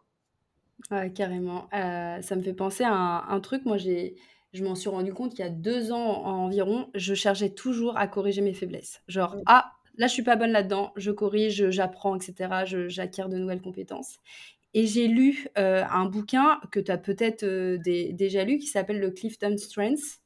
[0.92, 1.68] Ouais, carrément.
[1.74, 3.66] Euh, ça me fait penser à un, truc.
[3.66, 4.16] Moi, j'ai,
[4.54, 8.08] je m'en suis rendu compte qu'il y a deux ans environ, je cherchais toujours à
[8.08, 9.02] corriger mes faiblesses.
[9.08, 12.66] Genre, ah, là, je suis pas bonne là-dedans, je corrige, j'apprends, etc.
[12.88, 14.18] J'acquiers de nouvelles compétences.
[14.74, 19.00] Et j'ai lu euh, un bouquin que tu as peut-être euh, déjà lu qui s'appelle
[19.00, 20.20] le Clifton Strengths.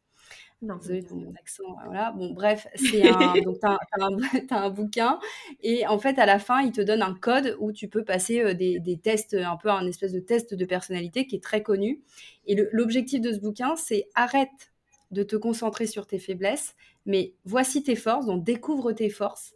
[0.62, 1.76] Non, Désolée pour mon accent.
[1.84, 2.14] Voilà.
[2.14, 3.78] Bon, bref, c'est un, donc tu as,
[4.52, 5.20] un bouquin
[5.62, 8.40] et en fait, à la fin, il te donne un code où tu peux passer
[8.40, 11.62] euh, des, des, tests, un peu un espèce de test de personnalité qui est très
[11.62, 12.02] connu.
[12.48, 14.72] Et l'objectif de ce bouquin, c'est arrête
[15.12, 19.56] de te concentrer sur tes faiblesses, mais voici tes forces, donc découvre tes forces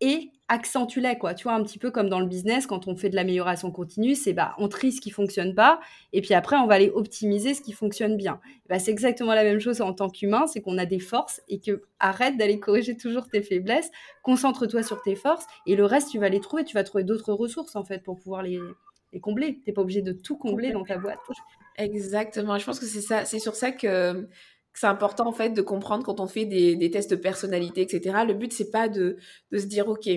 [0.00, 1.34] et accentue-les, quoi.
[1.34, 4.16] Tu vois, un petit peu comme dans le business, quand on fait de l'amélioration continue,
[4.16, 5.80] c'est bah, on trie ce qui fonctionne pas,
[6.12, 8.40] et puis après, on va aller optimiser ce qui fonctionne bien.
[8.68, 11.60] Bah, c'est exactement la même chose en tant qu'humain, c'est qu'on a des forces et
[11.60, 13.90] que arrête d'aller corriger toujours tes faiblesses,
[14.22, 17.32] concentre-toi sur tes forces, et le reste, tu vas les trouver, tu vas trouver d'autres
[17.32, 18.58] ressources, en fait, pour pouvoir les,
[19.12, 19.54] les combler.
[19.56, 21.20] Tu n'es pas obligé de tout combler dans ta boîte.
[21.76, 22.58] Exactement.
[22.58, 24.28] Je pense que c'est ça, c'est sur ça que
[24.74, 28.18] c'est important en fait de comprendre quand on fait des, tests de personnalité, etc.
[28.26, 29.16] Le but c'est pas de,
[29.52, 30.08] se dire ok,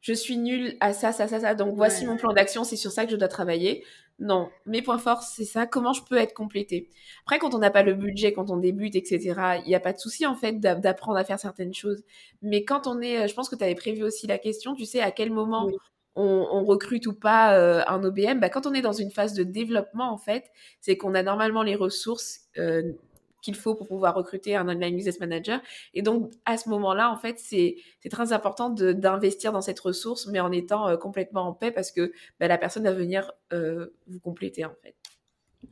[0.00, 2.90] je suis nulle à ça, ça, ça, ça, donc voici mon plan d'action, c'est sur
[2.90, 3.84] ça que je dois travailler.
[4.18, 5.66] Non, mes points forts c'est ça.
[5.66, 6.90] Comment je peux être complété
[7.24, 9.34] Après, quand on n'a pas le budget, quand on débute, etc.
[9.64, 12.04] Il n'y a pas de souci en fait d'apprendre à faire certaines choses.
[12.42, 15.00] Mais quand on est, je pense que tu avais prévu aussi la question, tu sais
[15.00, 15.68] à quel moment
[16.14, 19.42] on, recrute ou pas euh, un OBM, bah, quand on est dans une phase de
[19.42, 22.92] développement, en fait, c'est qu'on a normalement les ressources euh,
[23.42, 25.60] qu'il faut pour pouvoir recruter un online business manager.
[25.94, 27.76] Et donc, à ce moment-là, en fait, c'est
[28.10, 32.12] très important d'investir dans cette ressource, mais en étant euh, complètement en paix parce que
[32.40, 34.94] bah, la personne va venir euh, vous compléter, en fait.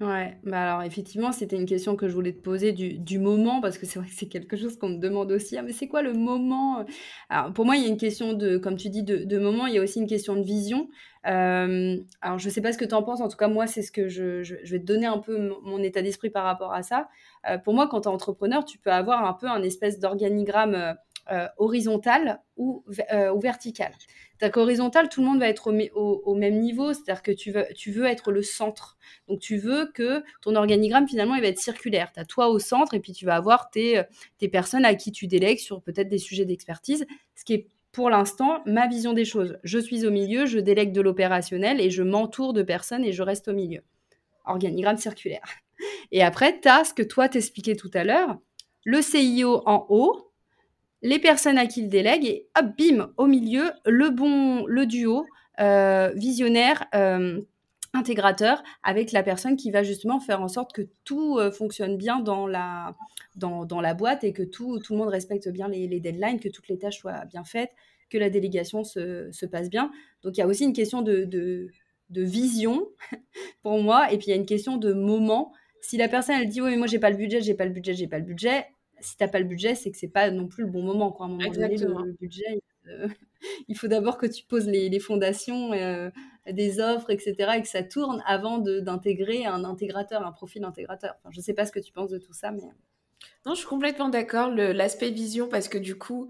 [0.01, 3.61] Ouais, bah alors effectivement, c'était une question que je voulais te poser du, du moment,
[3.61, 5.59] parce que c'est vrai que c'est quelque chose qu'on me demande aussi.
[5.59, 6.87] Ah, mais c'est quoi le moment
[7.29, 9.67] Alors, pour moi, il y a une question de, comme tu dis, de, de moment,
[9.67, 10.89] il y a aussi une question de vision.
[11.27, 13.83] Euh, alors, je sais pas ce que tu en penses, en tout cas, moi, c'est
[13.83, 16.83] ce que je, je, vais te donner un peu mon, état d'esprit par rapport à
[16.83, 17.11] ça.
[17.51, 20.97] Euh, pour moi, quand tu es entrepreneur, tu peux avoir un peu un espèce d'organigramme
[21.31, 23.93] euh, euh, horizontal ou, ou vertical.
[24.39, 27.53] Ta horizontal, tout le monde va être au, même niveau, c'est-à-dire que tu
[27.93, 28.97] veux, être le centre.
[29.29, 32.11] Donc tu veux que ton organigramme, finalement, il va être circulaire.
[32.13, 34.03] Tu as toi au centre et puis tu vas avoir tes,
[34.39, 38.11] tes personnes à qui tu délègues sur peut-être des sujets d'expertise, ce qui est pour
[38.11, 39.59] l'instant ma vision des choses.
[39.63, 43.23] Je suis au milieu, je délègue de l'opérationnel et je m'entoure de personnes et je
[43.23, 43.83] reste au milieu.
[44.45, 45.45] Organigramme circulaire.
[46.13, 48.39] Et après, tu as ce que toi t'expliquais tout à l'heure,
[48.85, 50.30] le CIO en haut,
[51.03, 55.25] les personnes à qui il délègue et hop, bim, au milieu, le bon, le duo
[55.61, 56.87] euh, visionnaire.
[56.95, 57.41] Euh,
[57.93, 62.21] intégrateur avec la personne qui va justement faire en sorte que tout euh, fonctionne bien
[62.21, 62.95] dans la,
[63.35, 66.49] dans, dans, la boîte et que tout, tout le monde respecte bien les, deadlines, que
[66.49, 67.73] toutes les tâches soient bien faites,
[68.09, 69.91] que la délégation se, se passe bien.
[70.23, 71.69] Donc il y a aussi une question de, de,
[72.11, 72.87] de, vision
[73.63, 75.53] pour moi et puis il y a une question de moment.
[75.81, 77.73] Si la personne elle dit oui mais moi j'ai pas le budget, j'ai pas le
[77.73, 78.67] budget, j'ai pas le budget,
[79.01, 81.13] si t'as pas le budget, c'est que c'est pas non plus le bon moment.
[81.13, 81.27] Quoi.
[81.27, 83.09] À un moment donné, le, budget, euh,
[83.69, 86.11] il faut d'abord que tu poses les, fondations euh,
[86.51, 91.15] des offres, etc., et que ça tourne avant d'intégrer un intégrateur, un profil intégrateur.
[91.19, 92.63] Enfin, je sais pas ce que tu penses de tout ça, mais...
[93.45, 94.51] Non, je suis complètement d'accord.
[94.51, 96.29] L'aspect vision, parce que du coup,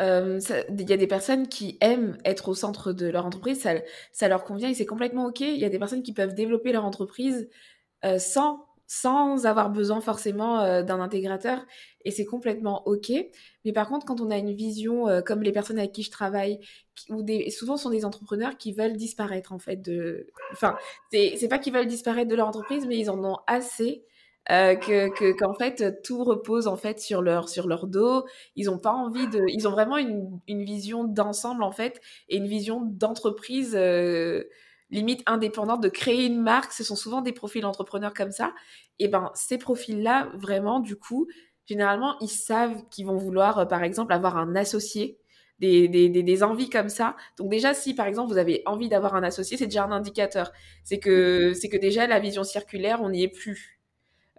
[0.00, 3.74] euh, il y a des personnes qui aiment être au centre de leur entreprise, ça,
[4.12, 5.40] ça leur convient et c'est complètement OK.
[5.40, 7.48] Il y a des personnes qui peuvent développer leur entreprise
[8.18, 11.64] sans sans avoir besoin forcément euh, d'un intégrateur
[12.04, 13.10] et c'est complètement ok.
[13.64, 16.10] Mais par contre, quand on a une vision euh, comme les personnes avec qui je
[16.10, 16.60] travaille,
[17.08, 20.76] ou des, souvent sont des entrepreneurs qui veulent disparaître en fait de, enfin,
[21.10, 24.04] c'est pas qu'ils veulent disparaître de leur entreprise, mais ils en ont assez
[24.50, 28.26] euh, que qu'en fait tout repose en fait sur leur sur leur dos.
[28.56, 32.36] Ils ont pas envie de, ils ont vraiment une, une vision d'ensemble en fait et
[32.36, 33.74] une vision d'entreprise
[34.92, 36.72] limite indépendante de créer une marque.
[36.72, 38.52] Ce sont souvent des profils d'entrepreneurs comme ça.
[38.98, 41.26] Et ben ces profils là vraiment du coup
[41.66, 45.18] généralement ils savent qu'ils vont vouloir euh, par exemple avoir un associé.
[45.58, 47.14] Des, des, des, envies comme ça.
[47.38, 50.50] Donc déjà, si par exemple vous avez envie d'avoir un associé, c'est déjà un indicateur.
[50.82, 53.78] C'est que c'est que déjà la vision circulaire, on n'y est plus.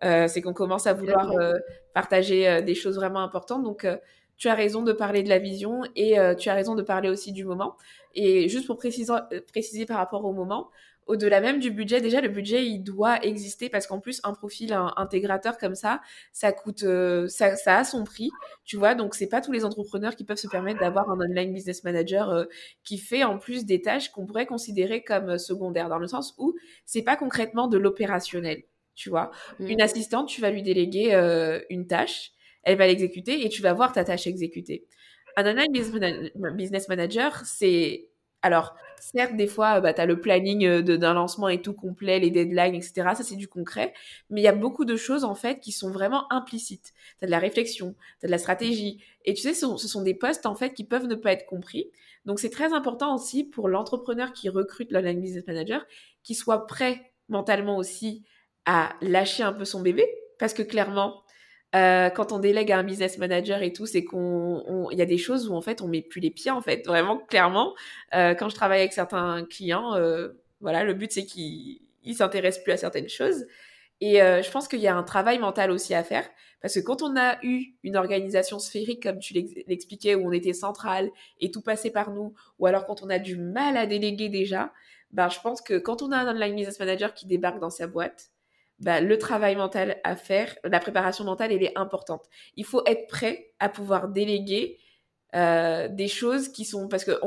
[0.04, 1.54] Euh, c'est qu'on commence à vouloir euh,
[1.94, 3.63] partager des choses vraiment importantes.
[3.63, 3.88] Donc,
[4.38, 7.32] tu as raison de parler de la vision et tu as raison de parler aussi
[7.32, 7.76] du moment.
[8.15, 9.13] Et juste pour préciser,
[9.52, 10.69] préciser par rapport au moment,
[11.06, 14.78] au-delà même du budget, déjà le budget il doit exister parce qu'en plus un profil
[14.96, 16.86] intégrateur comme ça, ça coûte,
[17.28, 18.30] ça, ça, a son prix,
[18.63, 18.96] tu vois.
[18.96, 22.48] Donc c'est pas tous les entrepreneurs qui peuvent se permettre d'avoir un online business manager
[22.84, 26.54] qui fait en plus des tâches qu'on pourrait considérer comme secondaires dans le sens où
[26.86, 28.63] c'est pas concrètement de l'opérationnel
[28.96, 29.32] tu vois.
[29.60, 29.67] Mm.
[29.67, 32.33] Une assistante, tu vas lui déléguer euh, une tâche,
[32.63, 34.86] elle va l'exécuter et tu vas voir ta tâche exécutée.
[35.36, 35.71] Un online
[36.56, 38.10] business manager, c'est...
[38.41, 42.19] Alors, certes, des fois, bah, tu as le planning euh, d'un lancement et tout complet,
[42.19, 42.93] les deadlines, etc.
[43.15, 43.93] Ça, c'est du concret.
[44.30, 46.93] Mais il y a beaucoup de choses, en fait, qui sont vraiment implicites.
[47.19, 49.02] Tu as de la réflexion, tu as de la stratégie.
[49.23, 51.32] Et tu sais, ce sont, ce sont des postes, en fait, qui peuvent ne pas
[51.32, 51.89] être compris.
[52.26, 55.86] Donc, c'est très important aussi pour l'entrepreneur qui recrute l'online business manager,
[56.23, 58.23] qu'il soit prêt mentalement aussi
[58.65, 60.06] à lâcher un peu son bébé
[60.43, 61.22] parce que clairement,
[61.75, 65.05] euh, quand on délègue à un business manager et tout, c'est qu'on, il y a
[65.05, 67.73] des choses où en fait on met plus les pieds en fait, vraiment clairement.
[68.13, 70.29] Euh, quand je travaille avec certains clients, euh,
[70.62, 71.79] voilà, le but c'est qu'ils
[72.13, 73.45] s'intéressent plus à certaines choses.
[74.01, 76.27] Et je pense qu'il y a un travail mental aussi à faire
[76.62, 80.51] parce que quand on a eu une organisation sphérique comme tu l'expliquais où on était
[80.51, 81.09] central
[81.39, 84.73] et tout passait par nous, ou alors quand on a du mal à déléguer déjà,
[85.12, 87.88] ben je pense que quand on a un online business manager qui débarque dans sa
[87.88, 88.33] boîte,
[88.84, 92.26] bah, le travail mental à faire, la préparation mentale, elle est importante.
[92.58, 94.78] Il faut être prêt à pouvoir déléguer
[95.36, 97.19] euh, des choses qui sont parce que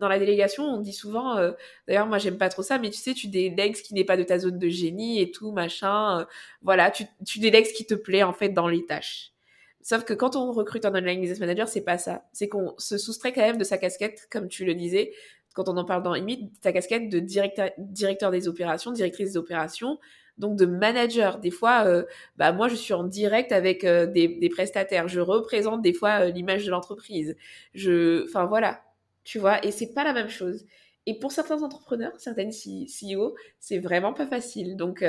[0.00, 1.52] dans la délégation on dit souvent euh,
[1.86, 4.16] d'ailleurs moi j'aime pas trop ça mais tu sais tu délègues ce qui n'est pas
[4.16, 6.24] de ta zone de génie et tout machin euh,
[6.62, 9.34] voilà tu, tu délègues ce qui te plaît en fait dans les tâches
[9.82, 12.98] sauf que quand on recrute un online business manager c'est pas ça c'est qu'on se
[12.98, 15.12] soustrait quand même de sa casquette comme tu le disais
[15.54, 19.36] quand on en parle dans Imit ta casquette de directeur directeur des opérations directrice des
[19.36, 20.00] opérations
[20.38, 21.38] donc de manager.
[21.38, 22.04] Des fois, euh,
[22.36, 26.30] bah moi je suis en direct avec euh, des, prestataires, je représente des fois euh,
[26.30, 27.36] l'image de l'entreprise.
[27.74, 28.82] Je, enfin voilà,
[29.24, 30.66] tu vois, et c'est pas la même chose.
[31.06, 34.76] Et pour certains entrepreneurs, certaines CEO, c'est vraiment pas facile.
[34.76, 35.04] Donc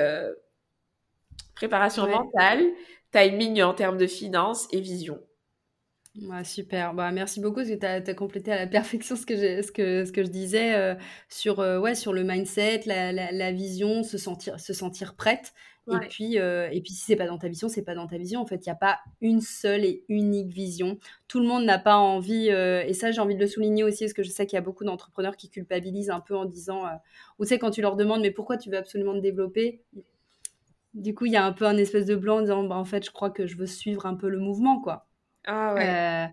[1.55, 2.65] préparation mentale,
[3.11, 5.21] timing en termes de finances et vision
[6.43, 6.93] super.
[6.93, 10.05] Bah, merci beaucoup parce que tu as, complété à la perfection ce que, ce que,
[10.05, 10.95] ce que je disais euh,
[11.29, 15.53] sur, euh, ouais, sur le mindset, la, la, vision, se sentir, se sentir prête.
[15.87, 18.17] Et, puis, euh, et puis, si c'est pas dans ta vision, c'est pas dans ta
[18.17, 18.41] vision.
[18.41, 20.97] En fait, il n'y a pas une seule et unique vision.
[21.27, 24.13] Tout le monde n'a pas envie, et ça, j'ai envie de le souligner aussi, parce
[24.13, 26.85] que je sais qu'il y a beaucoup d'entrepreneurs qui culpabilisent un peu en disant,
[27.37, 29.83] ou tu sais, quand tu leur demandes, mais pourquoi tu veux absolument te développer?
[30.95, 32.85] Du coup, il y a un peu un espèce de blanc en disant, bah, en
[32.85, 35.05] fait, je crois que je veux suivre un peu le mouvement, quoi.
[35.45, 35.87] Ah ouais.
[35.87, 36.25] Euh,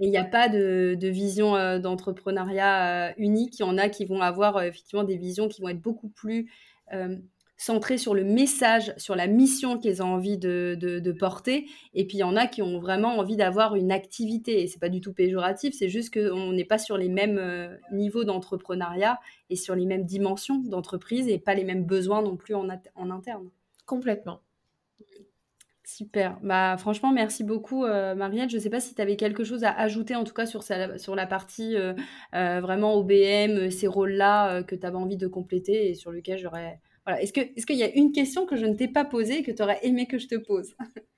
[0.00, 3.58] et il n'y a pas de, vision euh, d'entrepreneuriat euh, unique.
[3.58, 6.50] Il y en a qui vont avoir effectivement des visions qui vont être beaucoup plus
[7.58, 11.66] centrées sur le message, sur la mission qu'ils ont envie de, porter.
[11.92, 14.62] Et puis il y en a qui ont vraiment envie d'avoir une activité.
[14.62, 18.24] Et c'est pas du tout péjoratif, c'est juste qu'on n'est pas sur les mêmes niveaux
[18.24, 19.18] d'entrepreneuriat
[19.50, 23.10] et sur les mêmes dimensions d'entreprise et pas les mêmes besoins non plus en, en
[23.10, 23.50] interne.
[23.84, 24.40] Complètement.
[25.88, 26.38] Super.
[26.42, 28.50] Bah, franchement, merci beaucoup, euh, Marielle.
[28.50, 30.62] Je ne sais pas si tu avais quelque chose à ajouter, en tout cas sur,
[31.16, 31.94] la partie euh,
[32.34, 36.78] euh, vraiment OBM, ces rôles-là que tu avais envie de compléter et sur lequel j'aurais.
[37.06, 37.22] Voilà.
[37.22, 39.50] Est-ce qu'il est y a une question que je ne t'ai pas posée et que
[39.50, 40.74] tu aurais aimé que je te pose?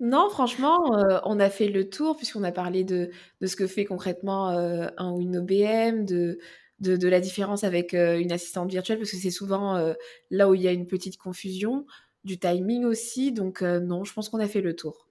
[0.00, 0.80] Non, franchement,
[1.24, 3.10] on a fait le tour puisqu'on a parlé de,
[3.40, 6.40] de, ce que fait concrètement un ou une OBM, de,
[6.80, 9.94] de la différence avec une assistante virtuelle, parce que c'est souvent
[10.30, 11.86] là où il y a une petite confusion
[12.24, 13.32] du timing aussi.
[13.32, 15.08] Donc euh, non, je pense qu'on a fait le tour.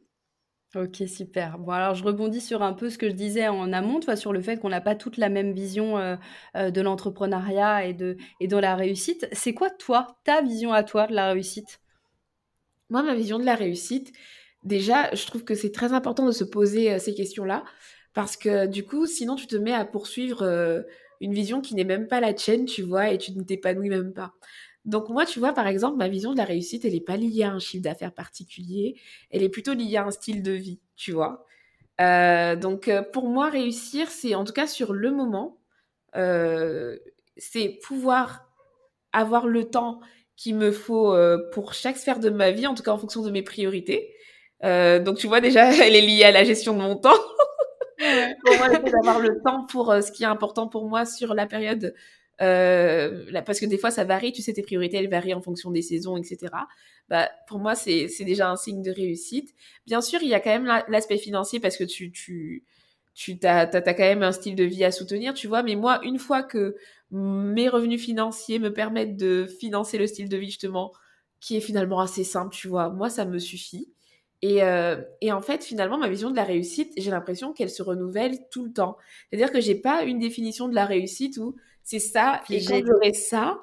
[0.73, 1.57] Ok, super.
[1.59, 4.31] Bon, alors je rebondis sur un peu ce que je disais en amont, toi, sur
[4.31, 6.15] le fait qu'on n'a pas toute la même vision euh,
[6.55, 9.27] euh, de l'entrepreneuriat et de, et de la réussite.
[9.33, 11.81] C'est quoi, toi, ta vision à toi de la réussite?
[12.89, 14.13] Moi, ma vision de la réussite,
[14.63, 17.65] déjà, je trouve que c'est très important de se poser ces questions-là,
[18.13, 20.83] parce que du coup, sinon, tu te mets à poursuivre
[21.21, 24.13] une vision qui n'est même pas la tienne, tu vois, et tu ne t'épanouis même
[24.13, 24.33] pas.
[24.85, 27.43] Donc moi, tu vois, par exemple, ma vision de la réussite, elle n'est pas liée
[27.43, 28.95] à un chiffre d'affaires particulier,
[29.29, 31.45] elle est plutôt liée à un style de vie, tu vois?
[31.99, 35.59] Euh, donc euh, pour moi, réussir, c'est en tout cas sur le moment,
[36.15, 36.97] euh,
[37.37, 38.47] c'est pouvoir
[39.13, 39.99] avoir le temps
[40.35, 41.15] qu'il me faut
[41.53, 44.15] pour chaque sphère de ma vie, en tout cas en fonction de mes priorités.
[44.63, 47.19] donc tu vois déjà, elle est liée à la gestion de mon temps.
[48.45, 51.93] pour moi, d'avoir le temps pour ce qui est important pour moi sur la période
[52.41, 55.71] euh, parce que des fois ça varie, tu sais, tes priorités elles varient en fonction
[55.71, 56.51] des saisons, etc.
[57.09, 59.53] Bah, pour moi, c'est déjà un signe de réussite.
[59.85, 62.63] Bien sûr, il y a quand même l'aspect financier parce que tu, tu,
[63.13, 65.63] tu as, quand même un style de vie à soutenir, tu vois.
[65.63, 66.75] Mais moi, une fois que
[67.11, 70.93] mes revenus financiers me permettent de financer le style de vie, justement,
[71.41, 73.91] qui est finalement assez simple, tu vois, moi, ça me suffit.
[74.41, 77.83] Et, euh, et, en fait, finalement, ma vision de la réussite, j'ai l'impression qu'elle se
[77.83, 78.97] renouvelle tout le temps.
[79.29, 83.13] C'est-à-dire que j'ai pas une définition de la réussite où c'est ça, et quand j'aurai
[83.13, 83.59] ça,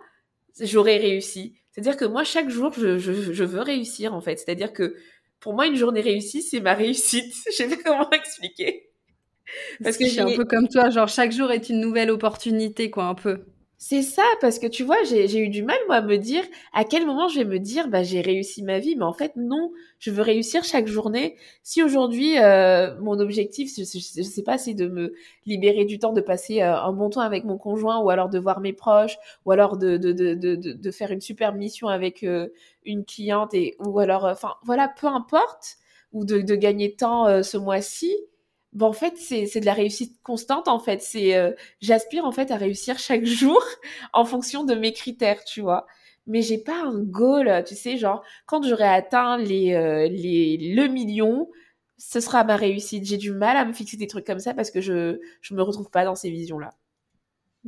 [0.60, 1.56] j'aurai réussi.
[1.72, 4.36] C'est-à-dire que moi, chaque jour, je, je, je veux réussir, en fait.
[4.38, 4.96] C'est-à-dire que
[5.40, 7.32] pour moi, une journée réussie, c'est ma réussite.
[7.46, 8.90] Je sais pas comment expliquer.
[9.82, 13.04] Parce que j'ai un peu comme toi, genre chaque jour est une nouvelle opportunité, quoi,
[13.04, 13.44] un peu.
[13.80, 16.82] C'est ça, parce que tu vois, j'ai eu du mal, moi, à me dire à
[16.82, 18.96] quel moment je vais me dire, bah, j'ai réussi ma vie.
[18.96, 19.70] Mais en fait, non,
[20.00, 21.36] je veux réussir chaque journée.
[21.62, 25.14] Si aujourd'hui, euh, mon objectif, je, sais pas, c'est de me
[25.46, 28.40] libérer du temps, de passer euh, un bon temps avec mon conjoint, ou alors de
[28.40, 32.24] voir mes proches, ou alors de, de, de, de, de faire une super mission avec
[32.24, 32.48] euh,
[32.84, 35.76] une cliente, et, ou alors, enfin, voilà, peu importe,
[36.12, 38.12] ou de, de gagner temps ce mois-ci
[38.78, 41.02] bon, en fait, c'est de la réussite constante, en fait.
[41.02, 43.62] C'est, euh, j'aspire, en fait, à réussir chaque jour
[44.12, 45.86] en fonction de mes critères, tu vois.
[46.26, 50.86] Mais j'ai pas un goal, tu sais, genre, quand j'aurai atteint les, euh, les, le
[50.88, 51.48] million,
[51.98, 53.04] ce sera ma réussite.
[53.06, 55.62] J'ai du mal à me fixer des trucs comme ça parce que je, je me
[55.62, 56.74] retrouve pas dans ces visions-là.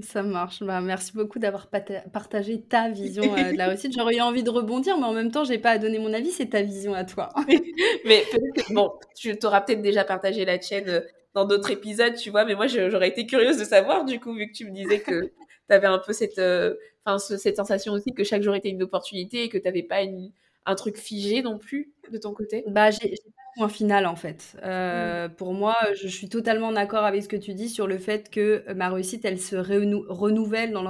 [0.00, 0.62] Ça marche.
[0.62, 1.68] Bah, merci beaucoup d'avoir
[2.12, 3.92] partagé ta vision euh, de la réussite.
[3.96, 6.30] J'aurais eu envie de rebondir, mais en même temps, j'ai pas à donner mon avis.
[6.30, 7.28] C'est ta vision à toi.
[8.04, 11.00] mais peut-être que, bon, tu t'auras peut-être déjà partagé la tienne euh,
[11.34, 12.44] dans d'autres épisodes, tu vois.
[12.44, 15.22] Mais moi, j'aurais été curieuse de savoir, du coup, vu que tu me disais que
[15.24, 16.74] tu avais un peu cette, euh,
[17.18, 20.30] cette sensation aussi que chaque jour était une opportunité et que tu n'avais pas une,
[20.66, 22.64] un truc figé non plus de ton côté.
[22.68, 23.14] Bah, j'ai
[23.60, 24.56] point final en fait.
[24.64, 25.34] Euh, mmh.
[25.34, 28.64] Pour moi, je suis totalement d'accord avec ce que tu dis sur le fait que
[28.72, 30.82] ma réussite, elle se renouvelle dans,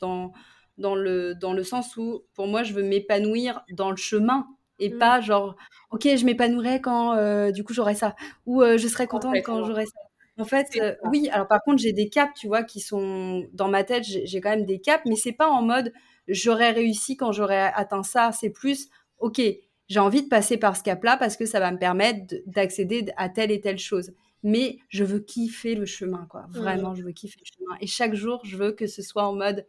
[0.00, 0.32] dans,
[0.76, 4.48] dans, le, dans le sens où, pour moi, je veux m'épanouir dans le chemin
[4.80, 4.98] et mmh.
[4.98, 5.54] pas genre,
[5.92, 9.64] ok, je m'épanouirai quand euh, du coup j'aurai ça, ou euh, je serai contente quand
[9.64, 10.00] j'aurai ça.
[10.38, 10.66] En fait,
[11.04, 14.40] oui, alors par contre, j'ai des caps, tu vois, qui sont dans ma tête, j'ai
[14.40, 15.92] quand même des caps, mais c'est pas en mode
[16.26, 18.88] j'aurais réussi quand j'aurais atteint ça, c'est plus,
[19.20, 19.40] ok,
[19.88, 23.28] j'ai envie de passer par ce cap-là parce que ça va me permettre d'accéder à
[23.28, 24.12] telle et telle chose.
[24.42, 26.46] Mais je veux kiffer le chemin, quoi.
[26.50, 27.76] Vraiment, je veux kiffer le chemin.
[27.80, 29.66] Et chaque jour, je veux que ce soit en mode.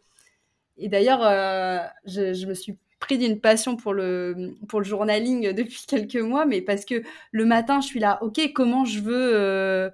[0.78, 5.86] Et d'ailleurs, euh, je, me suis pris d'une passion pour le, pour le journaling depuis
[5.88, 7.02] quelques mois, mais parce que
[7.32, 9.90] le matin, je suis là, ok, comment je veux euh,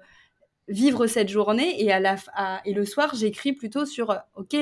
[0.68, 1.82] vivre cette journée?
[1.82, 2.16] Et, à la,
[2.64, 4.56] et le soir, j'écris plutôt sur, ok,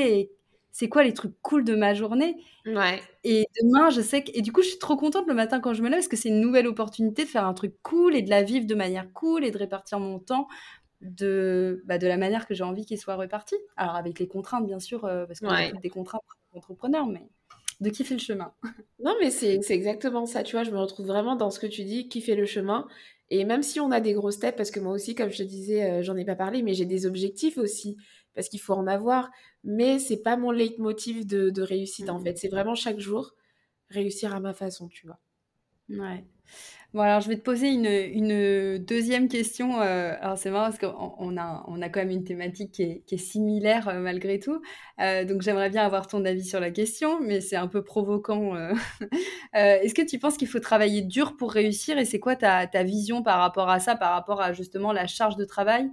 [0.73, 2.37] c'est quoi les trucs cool de ma journée?
[2.67, 3.03] Ouais.
[3.25, 4.31] Et demain, je sais que.
[4.35, 6.17] Et du coup, je suis trop contente le matin quand je me lève parce que
[6.17, 9.13] c'est une nouvelle opportunité de faire un truc cool et de la vivre de manière
[9.13, 10.49] cool et de répartir mon temps
[11.03, 13.57] de, bah, de la manière que j'ai envie qu'il soit réparti.
[13.77, 16.23] Alors, avec les contraintes, bien sûr, euh, parce qu'on a des contraintes
[16.55, 17.29] entrepreneurs, mais
[17.81, 18.53] de kiffer le chemin?
[19.05, 20.63] Non, mais c'est exactement ça, tu vois.
[20.63, 22.87] Je me retrouve vraiment dans ce que tu dis, kiffer le chemin.
[23.31, 25.43] Et même si on a des gros steps, parce que moi aussi, comme je te
[25.43, 27.97] disais, euh, j'en ai pas parlé, mais j'ai des objectifs aussi
[28.35, 29.31] parce qu'il faut en avoir.
[29.65, 32.25] Mais c'est pas mon leitmotiv de, de réussite en mmh.
[32.25, 32.39] fait.
[32.39, 33.35] C'est vraiment chaque jour
[33.89, 35.21] réussir à ma façon, tu vois.
[35.89, 36.25] Ouais.
[36.95, 39.81] Bon, alors je vais te poser une, une deuxième question.
[39.81, 43.03] Euh, alors c'est marrant parce qu'on a, on a quand même une thématique qui est,
[43.07, 44.61] qui est similaire euh, malgré tout.
[45.01, 48.55] Euh, donc j'aimerais bien avoir ton avis sur la question, mais c'est un peu provoquant.
[49.55, 52.83] Est-ce que tu penses qu'il faut travailler dur pour réussir et c'est quoi ta, ta,
[52.83, 55.91] vision par rapport à ça, par rapport à justement la charge de travail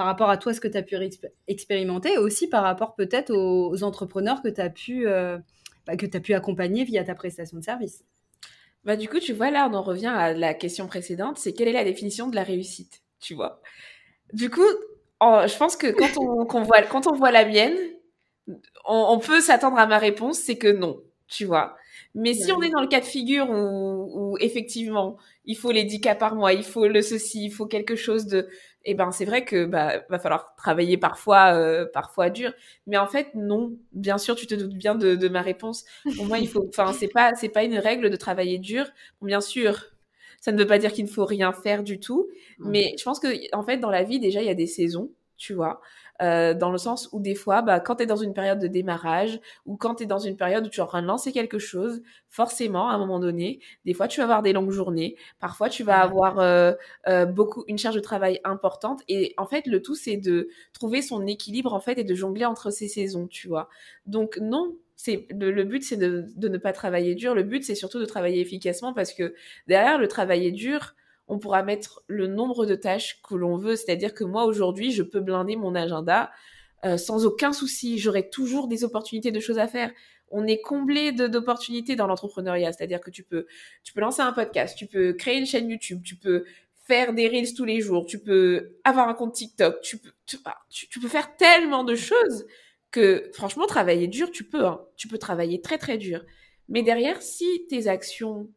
[0.00, 0.96] par rapport à toi, ce que tu as pu
[1.46, 5.36] expérimenter, et aussi par rapport peut-être aux, entrepreneurs que tu as, pu, euh,
[5.86, 8.02] bah, que as pu accompagner via ta prestation de service.
[8.84, 11.68] Bah, du coup, tu vois, là, on en revient à la question précédente, c'est quelle
[11.68, 13.60] est la définition de la réussite, tu vois?
[14.32, 14.64] Du coup,
[15.20, 17.76] je pense que quand on, voit, quand on voit la mienne,
[18.86, 21.76] on, peut s'attendre à ma réponse, c'est que non, tu vois?
[22.14, 25.84] Mais si on est dans le cas de figure où, où, effectivement, il faut les
[25.84, 28.48] 10 cas par mois, il faut le ceci, il faut quelque chose de,
[28.84, 32.52] eh ben c'est vrai que bah va falloir travailler parfois euh, parfois dur.
[32.86, 33.76] Mais en fait non.
[33.92, 35.84] Bien sûr tu te doutes bien de, de ma réponse.
[36.16, 38.86] Pour moi il faut enfin c'est pas c'est pas une règle de travailler dur.
[39.22, 39.86] Bien sûr
[40.40, 42.28] ça ne veut pas dire qu'il ne faut rien faire du tout.
[42.58, 45.10] Mais je pense que en fait dans la vie déjà il y a des saisons
[45.36, 45.80] tu vois
[46.22, 48.66] euh, dans le sens où des fois, bah, quand tu es dans une période de
[48.66, 51.32] démarrage ou quand tu es dans une période où tu es en train de lancer
[51.32, 55.16] quelque chose, forcément, à un moment donné, des fois, tu vas avoir des longues journées,
[55.38, 56.72] parfois, tu vas avoir euh,
[57.08, 59.02] euh, beaucoup une charge de travail importante.
[59.08, 62.44] Et en fait, le tout, c'est de trouver son équilibre, en fait, et de jongler
[62.44, 63.68] entre ces saisons, tu vois.
[64.06, 67.74] Donc, non, c'est le, but c'est de, de, ne pas travailler dur le but c'est
[67.74, 69.34] surtout de travailler efficacement parce que
[69.66, 70.94] derrière le travailler dur
[71.30, 73.76] on pourra mettre le nombre de tâches que l'on veut.
[73.76, 76.32] C'est-à-dire que moi, aujourd'hui, je peux blinder mon agenda
[76.84, 77.98] euh, sans aucun souci.
[77.98, 79.92] J'aurai toujours des opportunités de choses à faire.
[80.32, 82.72] On est comblé d'opportunités dans l'entrepreneuriat.
[82.72, 83.46] C'est-à-dire que tu peux,
[83.84, 86.44] tu peux lancer un podcast, tu peux créer une chaîne YouTube, tu peux
[86.84, 90.36] faire des reels tous les jours, tu peux avoir un compte TikTok, tu peux, tu,
[90.44, 90.58] ah,
[91.00, 92.44] peux faire tellement de choses
[92.90, 94.66] que franchement, travailler dur, tu peux.
[94.66, 94.80] Hein.
[94.96, 96.24] Tu peux travailler très très dur.
[96.68, 98.48] Mais derrière, si tes actions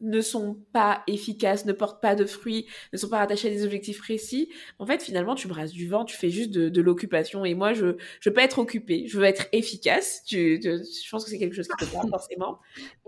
[0.00, 3.64] ne sont pas efficaces, ne portent pas de fruits, ne sont pas rattachés à des
[3.64, 4.48] objectifs précis,
[4.78, 7.44] en fait, finalement, tu brasses du vent, tu fais juste de, l'occupation.
[7.44, 10.22] Et moi, je je veux pas être occupée, je veux être efficace.
[10.26, 12.58] Tu, je pense que c'est quelque chose qui te parle forcément.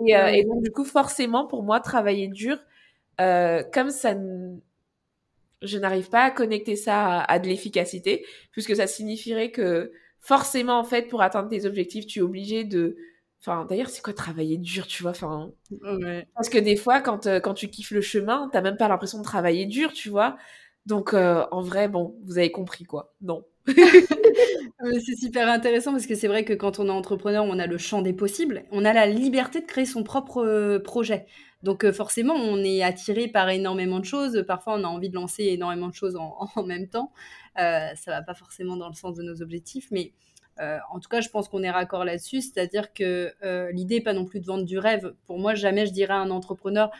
[0.06, 2.58] Et, euh, et, donc, du coup, forcément, pour moi, travailler dur,
[3.20, 4.14] euh, comme ça,
[5.62, 10.78] je n'arrive pas à connecter ça à, à de l'efficacité, puisque ça signifierait que forcément,
[10.78, 12.96] en fait, pour atteindre tes objectifs, tu es obligé de
[13.44, 15.50] Enfin, d'ailleurs, c'est quoi travailler dur, tu vois enfin,
[16.36, 19.18] Parce que des fois, quand, euh, quand tu kiffes le chemin, t'as même pas l'impression
[19.18, 20.36] de travailler dur, tu vois.
[20.86, 23.12] Donc, euh, en vrai, bon, vous avez compris, quoi.
[23.20, 23.44] Non.
[23.66, 27.78] c'est super intéressant parce que c'est vrai que quand on est entrepreneur, on a le
[27.78, 28.62] champ des possibles.
[28.70, 31.26] On a la liberté de créer son propre euh, projet.
[31.64, 34.44] Donc, forcément, on est attiré par énormément de choses.
[34.46, 37.12] Parfois, on a envie de lancer énormément de choses en, en même temps.
[37.56, 40.12] ça va pas forcément dans le sens de nos objectifs, mais
[40.60, 44.02] euh, en tout cas, je pense qu'on est raccord là-dessus, c'est-à-dire que euh, l'idée n'est
[44.02, 45.14] pas non plus de vendre du rêve.
[45.26, 46.90] Pour moi, jamais je dirais à un entrepreneur,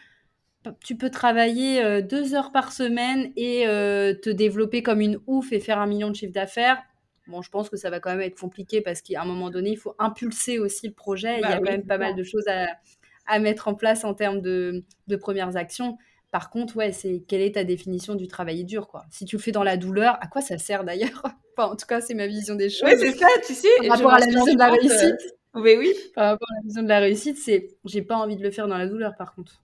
[0.81, 5.61] tu peux travailler euh, deux heures par semaine et te développer comme une ouf et
[5.61, 6.83] faire un million de chiffre d'affaires.
[7.29, 9.71] Bon, je pense que ça va quand même être compliqué parce qu'à un moment donné,
[9.71, 11.39] il faut impulser aussi le projet.
[11.39, 14.15] il y a bah quand même pas mal de choses à, mettre en place en
[14.15, 15.99] termes de, de premières actions.
[16.33, 19.05] Par contre, ouais, c'est quelle est ta définition du travail dur, quoi?
[19.11, 21.23] Si tu le fais dans la douleur, à quoi ça sert d'ailleurs?
[21.55, 22.89] Enfin, en tout cas, c'est ma vision des choses.
[22.89, 23.69] Oui, c'est ça, tu sais.
[23.87, 25.21] Par rapport à la vision de la réussite.
[25.55, 25.95] Euh, oui, oui.
[26.15, 28.67] Par rapport à la vision de la réussite, c'est j'ai pas envie de le faire
[28.67, 29.63] dans la douleur, par contre.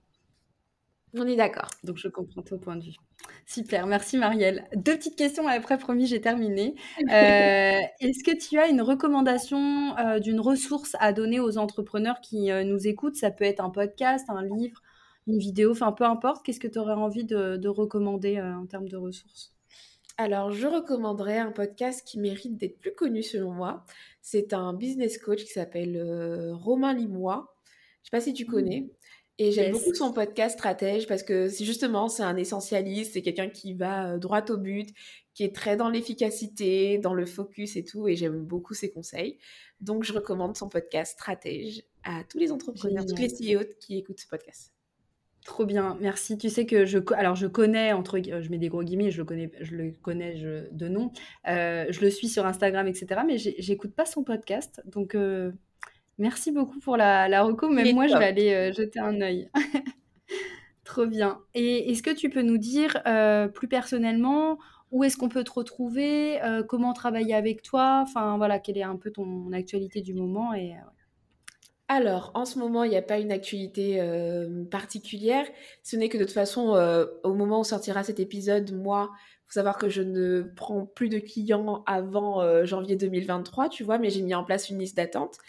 [1.17, 1.69] On est d'accord.
[1.83, 2.95] Donc, je comprends ton point de vue.
[3.47, 4.67] Super, merci Marielle.
[4.75, 6.75] Deux petites questions, après, promis, j'ai terminé.
[7.11, 12.51] Euh, est-ce que tu as une recommandation euh, d'une ressource à donner aux entrepreneurs qui
[12.51, 13.15] nous écoutent?
[13.15, 14.83] Ça peut être un podcast, un livre,
[15.29, 18.89] une vidéo, enfin peu importe, qu'est-ce que tu aurais envie de, recommander euh, en termes
[18.89, 19.53] de ressources?
[20.17, 23.85] Alors, je recommanderais un podcast qui mérite d'être plus connu selon moi.
[24.21, 27.55] C'est un business coach qui s'appelle euh, Romain Limois.
[28.03, 28.51] Je sais pas si tu mmh.
[28.51, 28.89] connais.
[29.37, 33.47] Et j'aime beaucoup son podcast Stratège parce que c'est justement, c'est un essentialiste, c'est quelqu'un
[33.47, 34.89] qui va euh, droit au but,
[35.33, 38.09] qui est très dans l'efficacité, dans le focus et tout.
[38.09, 39.37] Et j'aime beaucoup ses conseils.
[39.79, 44.19] Donc, je recommande son podcast Stratège à tous les entrepreneurs, tous les CEO qui écoutent
[44.19, 44.73] ce podcast.
[45.49, 46.37] Trop bien, merci.
[46.37, 49.25] Tu sais que je, alors je connais entre, je mets des gros guillemets, je le
[49.25, 50.35] connais, je le connais
[50.71, 51.11] de nom.
[51.47, 53.21] Euh, je le suis sur Instagram, etc.
[53.25, 55.51] Mais j'écoute pas son podcast, donc euh,
[56.19, 57.67] merci beaucoup pour la, la reco.
[57.67, 59.49] Même moi, je vais aller euh, jeter un œil.
[60.83, 61.39] Trop bien.
[61.55, 63.01] Et est-ce que tu peux nous dire
[63.55, 64.59] plus personnellement
[64.91, 68.97] où est-ce qu'on peut te retrouver, comment travailler avec toi, enfin voilà, quelle est un
[68.97, 70.75] peu ton actualité du moment et
[71.91, 75.45] alors, en ce moment, il n'y a pas une actualité euh, particulière.
[75.81, 79.09] Ce n'est que de toute façon, euh, au moment où sortira cet épisode, moi,
[79.47, 83.97] faut savoir que je ne prends plus de clients avant euh, janvier 2023, tu vois,
[83.97, 85.39] mais j'ai mis en place une liste d'attente.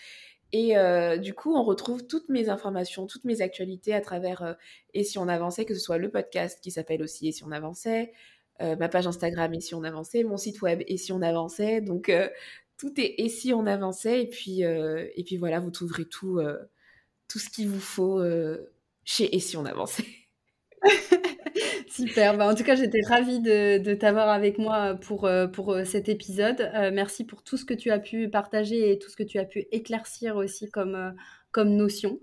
[0.52, 0.74] Et
[1.20, 4.56] du coup, on retrouve toutes mes informations, toutes mes actualités à travers
[4.94, 7.52] Et si on avançait, que ce soit le podcast qui s'appelle aussi Et si on
[7.52, 8.10] avançait,
[8.58, 11.80] ma page Instagram Et si on avançait, mon site web Et si on avançait.
[11.80, 12.10] Donc,
[12.80, 15.04] tout est et si on avançait et puis euh,
[15.38, 16.56] voilà vous trouverez tout euh,
[17.28, 18.72] tout ce qu'il vous faut euh,
[19.04, 20.06] chez et si on avançait
[21.90, 25.28] Super, bah, en tout cas j'étais ravie de, t'avoir avec moi pour,
[25.84, 26.70] cet épisode.
[26.94, 29.44] merci pour tout ce que tu as pu partager et tout ce que tu as
[29.44, 31.14] pu éclaircir aussi comme
[31.56, 32.18] notion.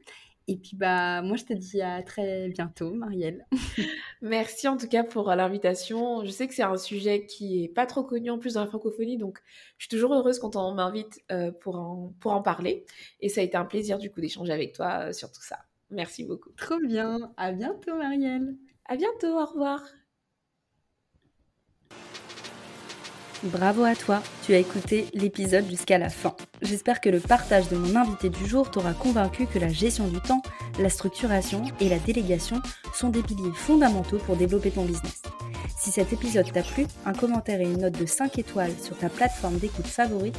[0.49, 3.45] Et puis, bah, moi, je te dis à très bientôt, Marielle.
[4.21, 6.23] Merci en tout cas pour l'invitation.
[6.23, 8.67] Je sais que c'est un sujet qui est pas trop connu en plus dans la
[8.67, 9.39] francophonie, donc
[9.77, 12.85] je suis toujours heureuse quand on m'invite euh, pour, en, pour en parler.
[13.19, 15.59] Et ça a été un plaisir du coup d'échanger avec toi euh, sur tout ça.
[15.89, 16.51] Merci beaucoup.
[16.57, 17.33] Trop bien.
[17.37, 18.55] À bientôt, Marielle.
[18.85, 19.37] À bientôt.
[19.39, 19.83] Au revoir.
[23.43, 26.35] Bravo à toi, tu as écouté l'épisode jusqu'à la fin.
[26.63, 30.19] J'espère que le partage de mon invité du jour t'aura convaincu que la gestion du
[30.19, 30.41] temps,
[30.79, 32.61] La structuration et la délégation
[32.93, 35.21] sont des piliers fondamentaux pour développer ton business.
[35.77, 39.09] Si cet épisode t'a plu, un commentaire et une note de 5 étoiles sur ta
[39.09, 40.38] plateforme d'écoute favorite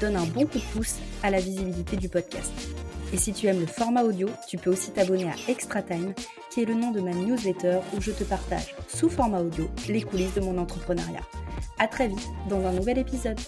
[0.00, 2.52] donne un bon coup de pouce à la visibilité du podcast.
[3.12, 6.14] Et si tu aimes le format audio, tu peux aussi t'abonner à Extra Time,
[6.50, 10.02] qui est le nom de ma newsletter où je te partage, sous format audio, les
[10.02, 11.22] coulisses de mon entrepreneuriat.
[11.78, 13.40] À très vite dans un nouvel épisode.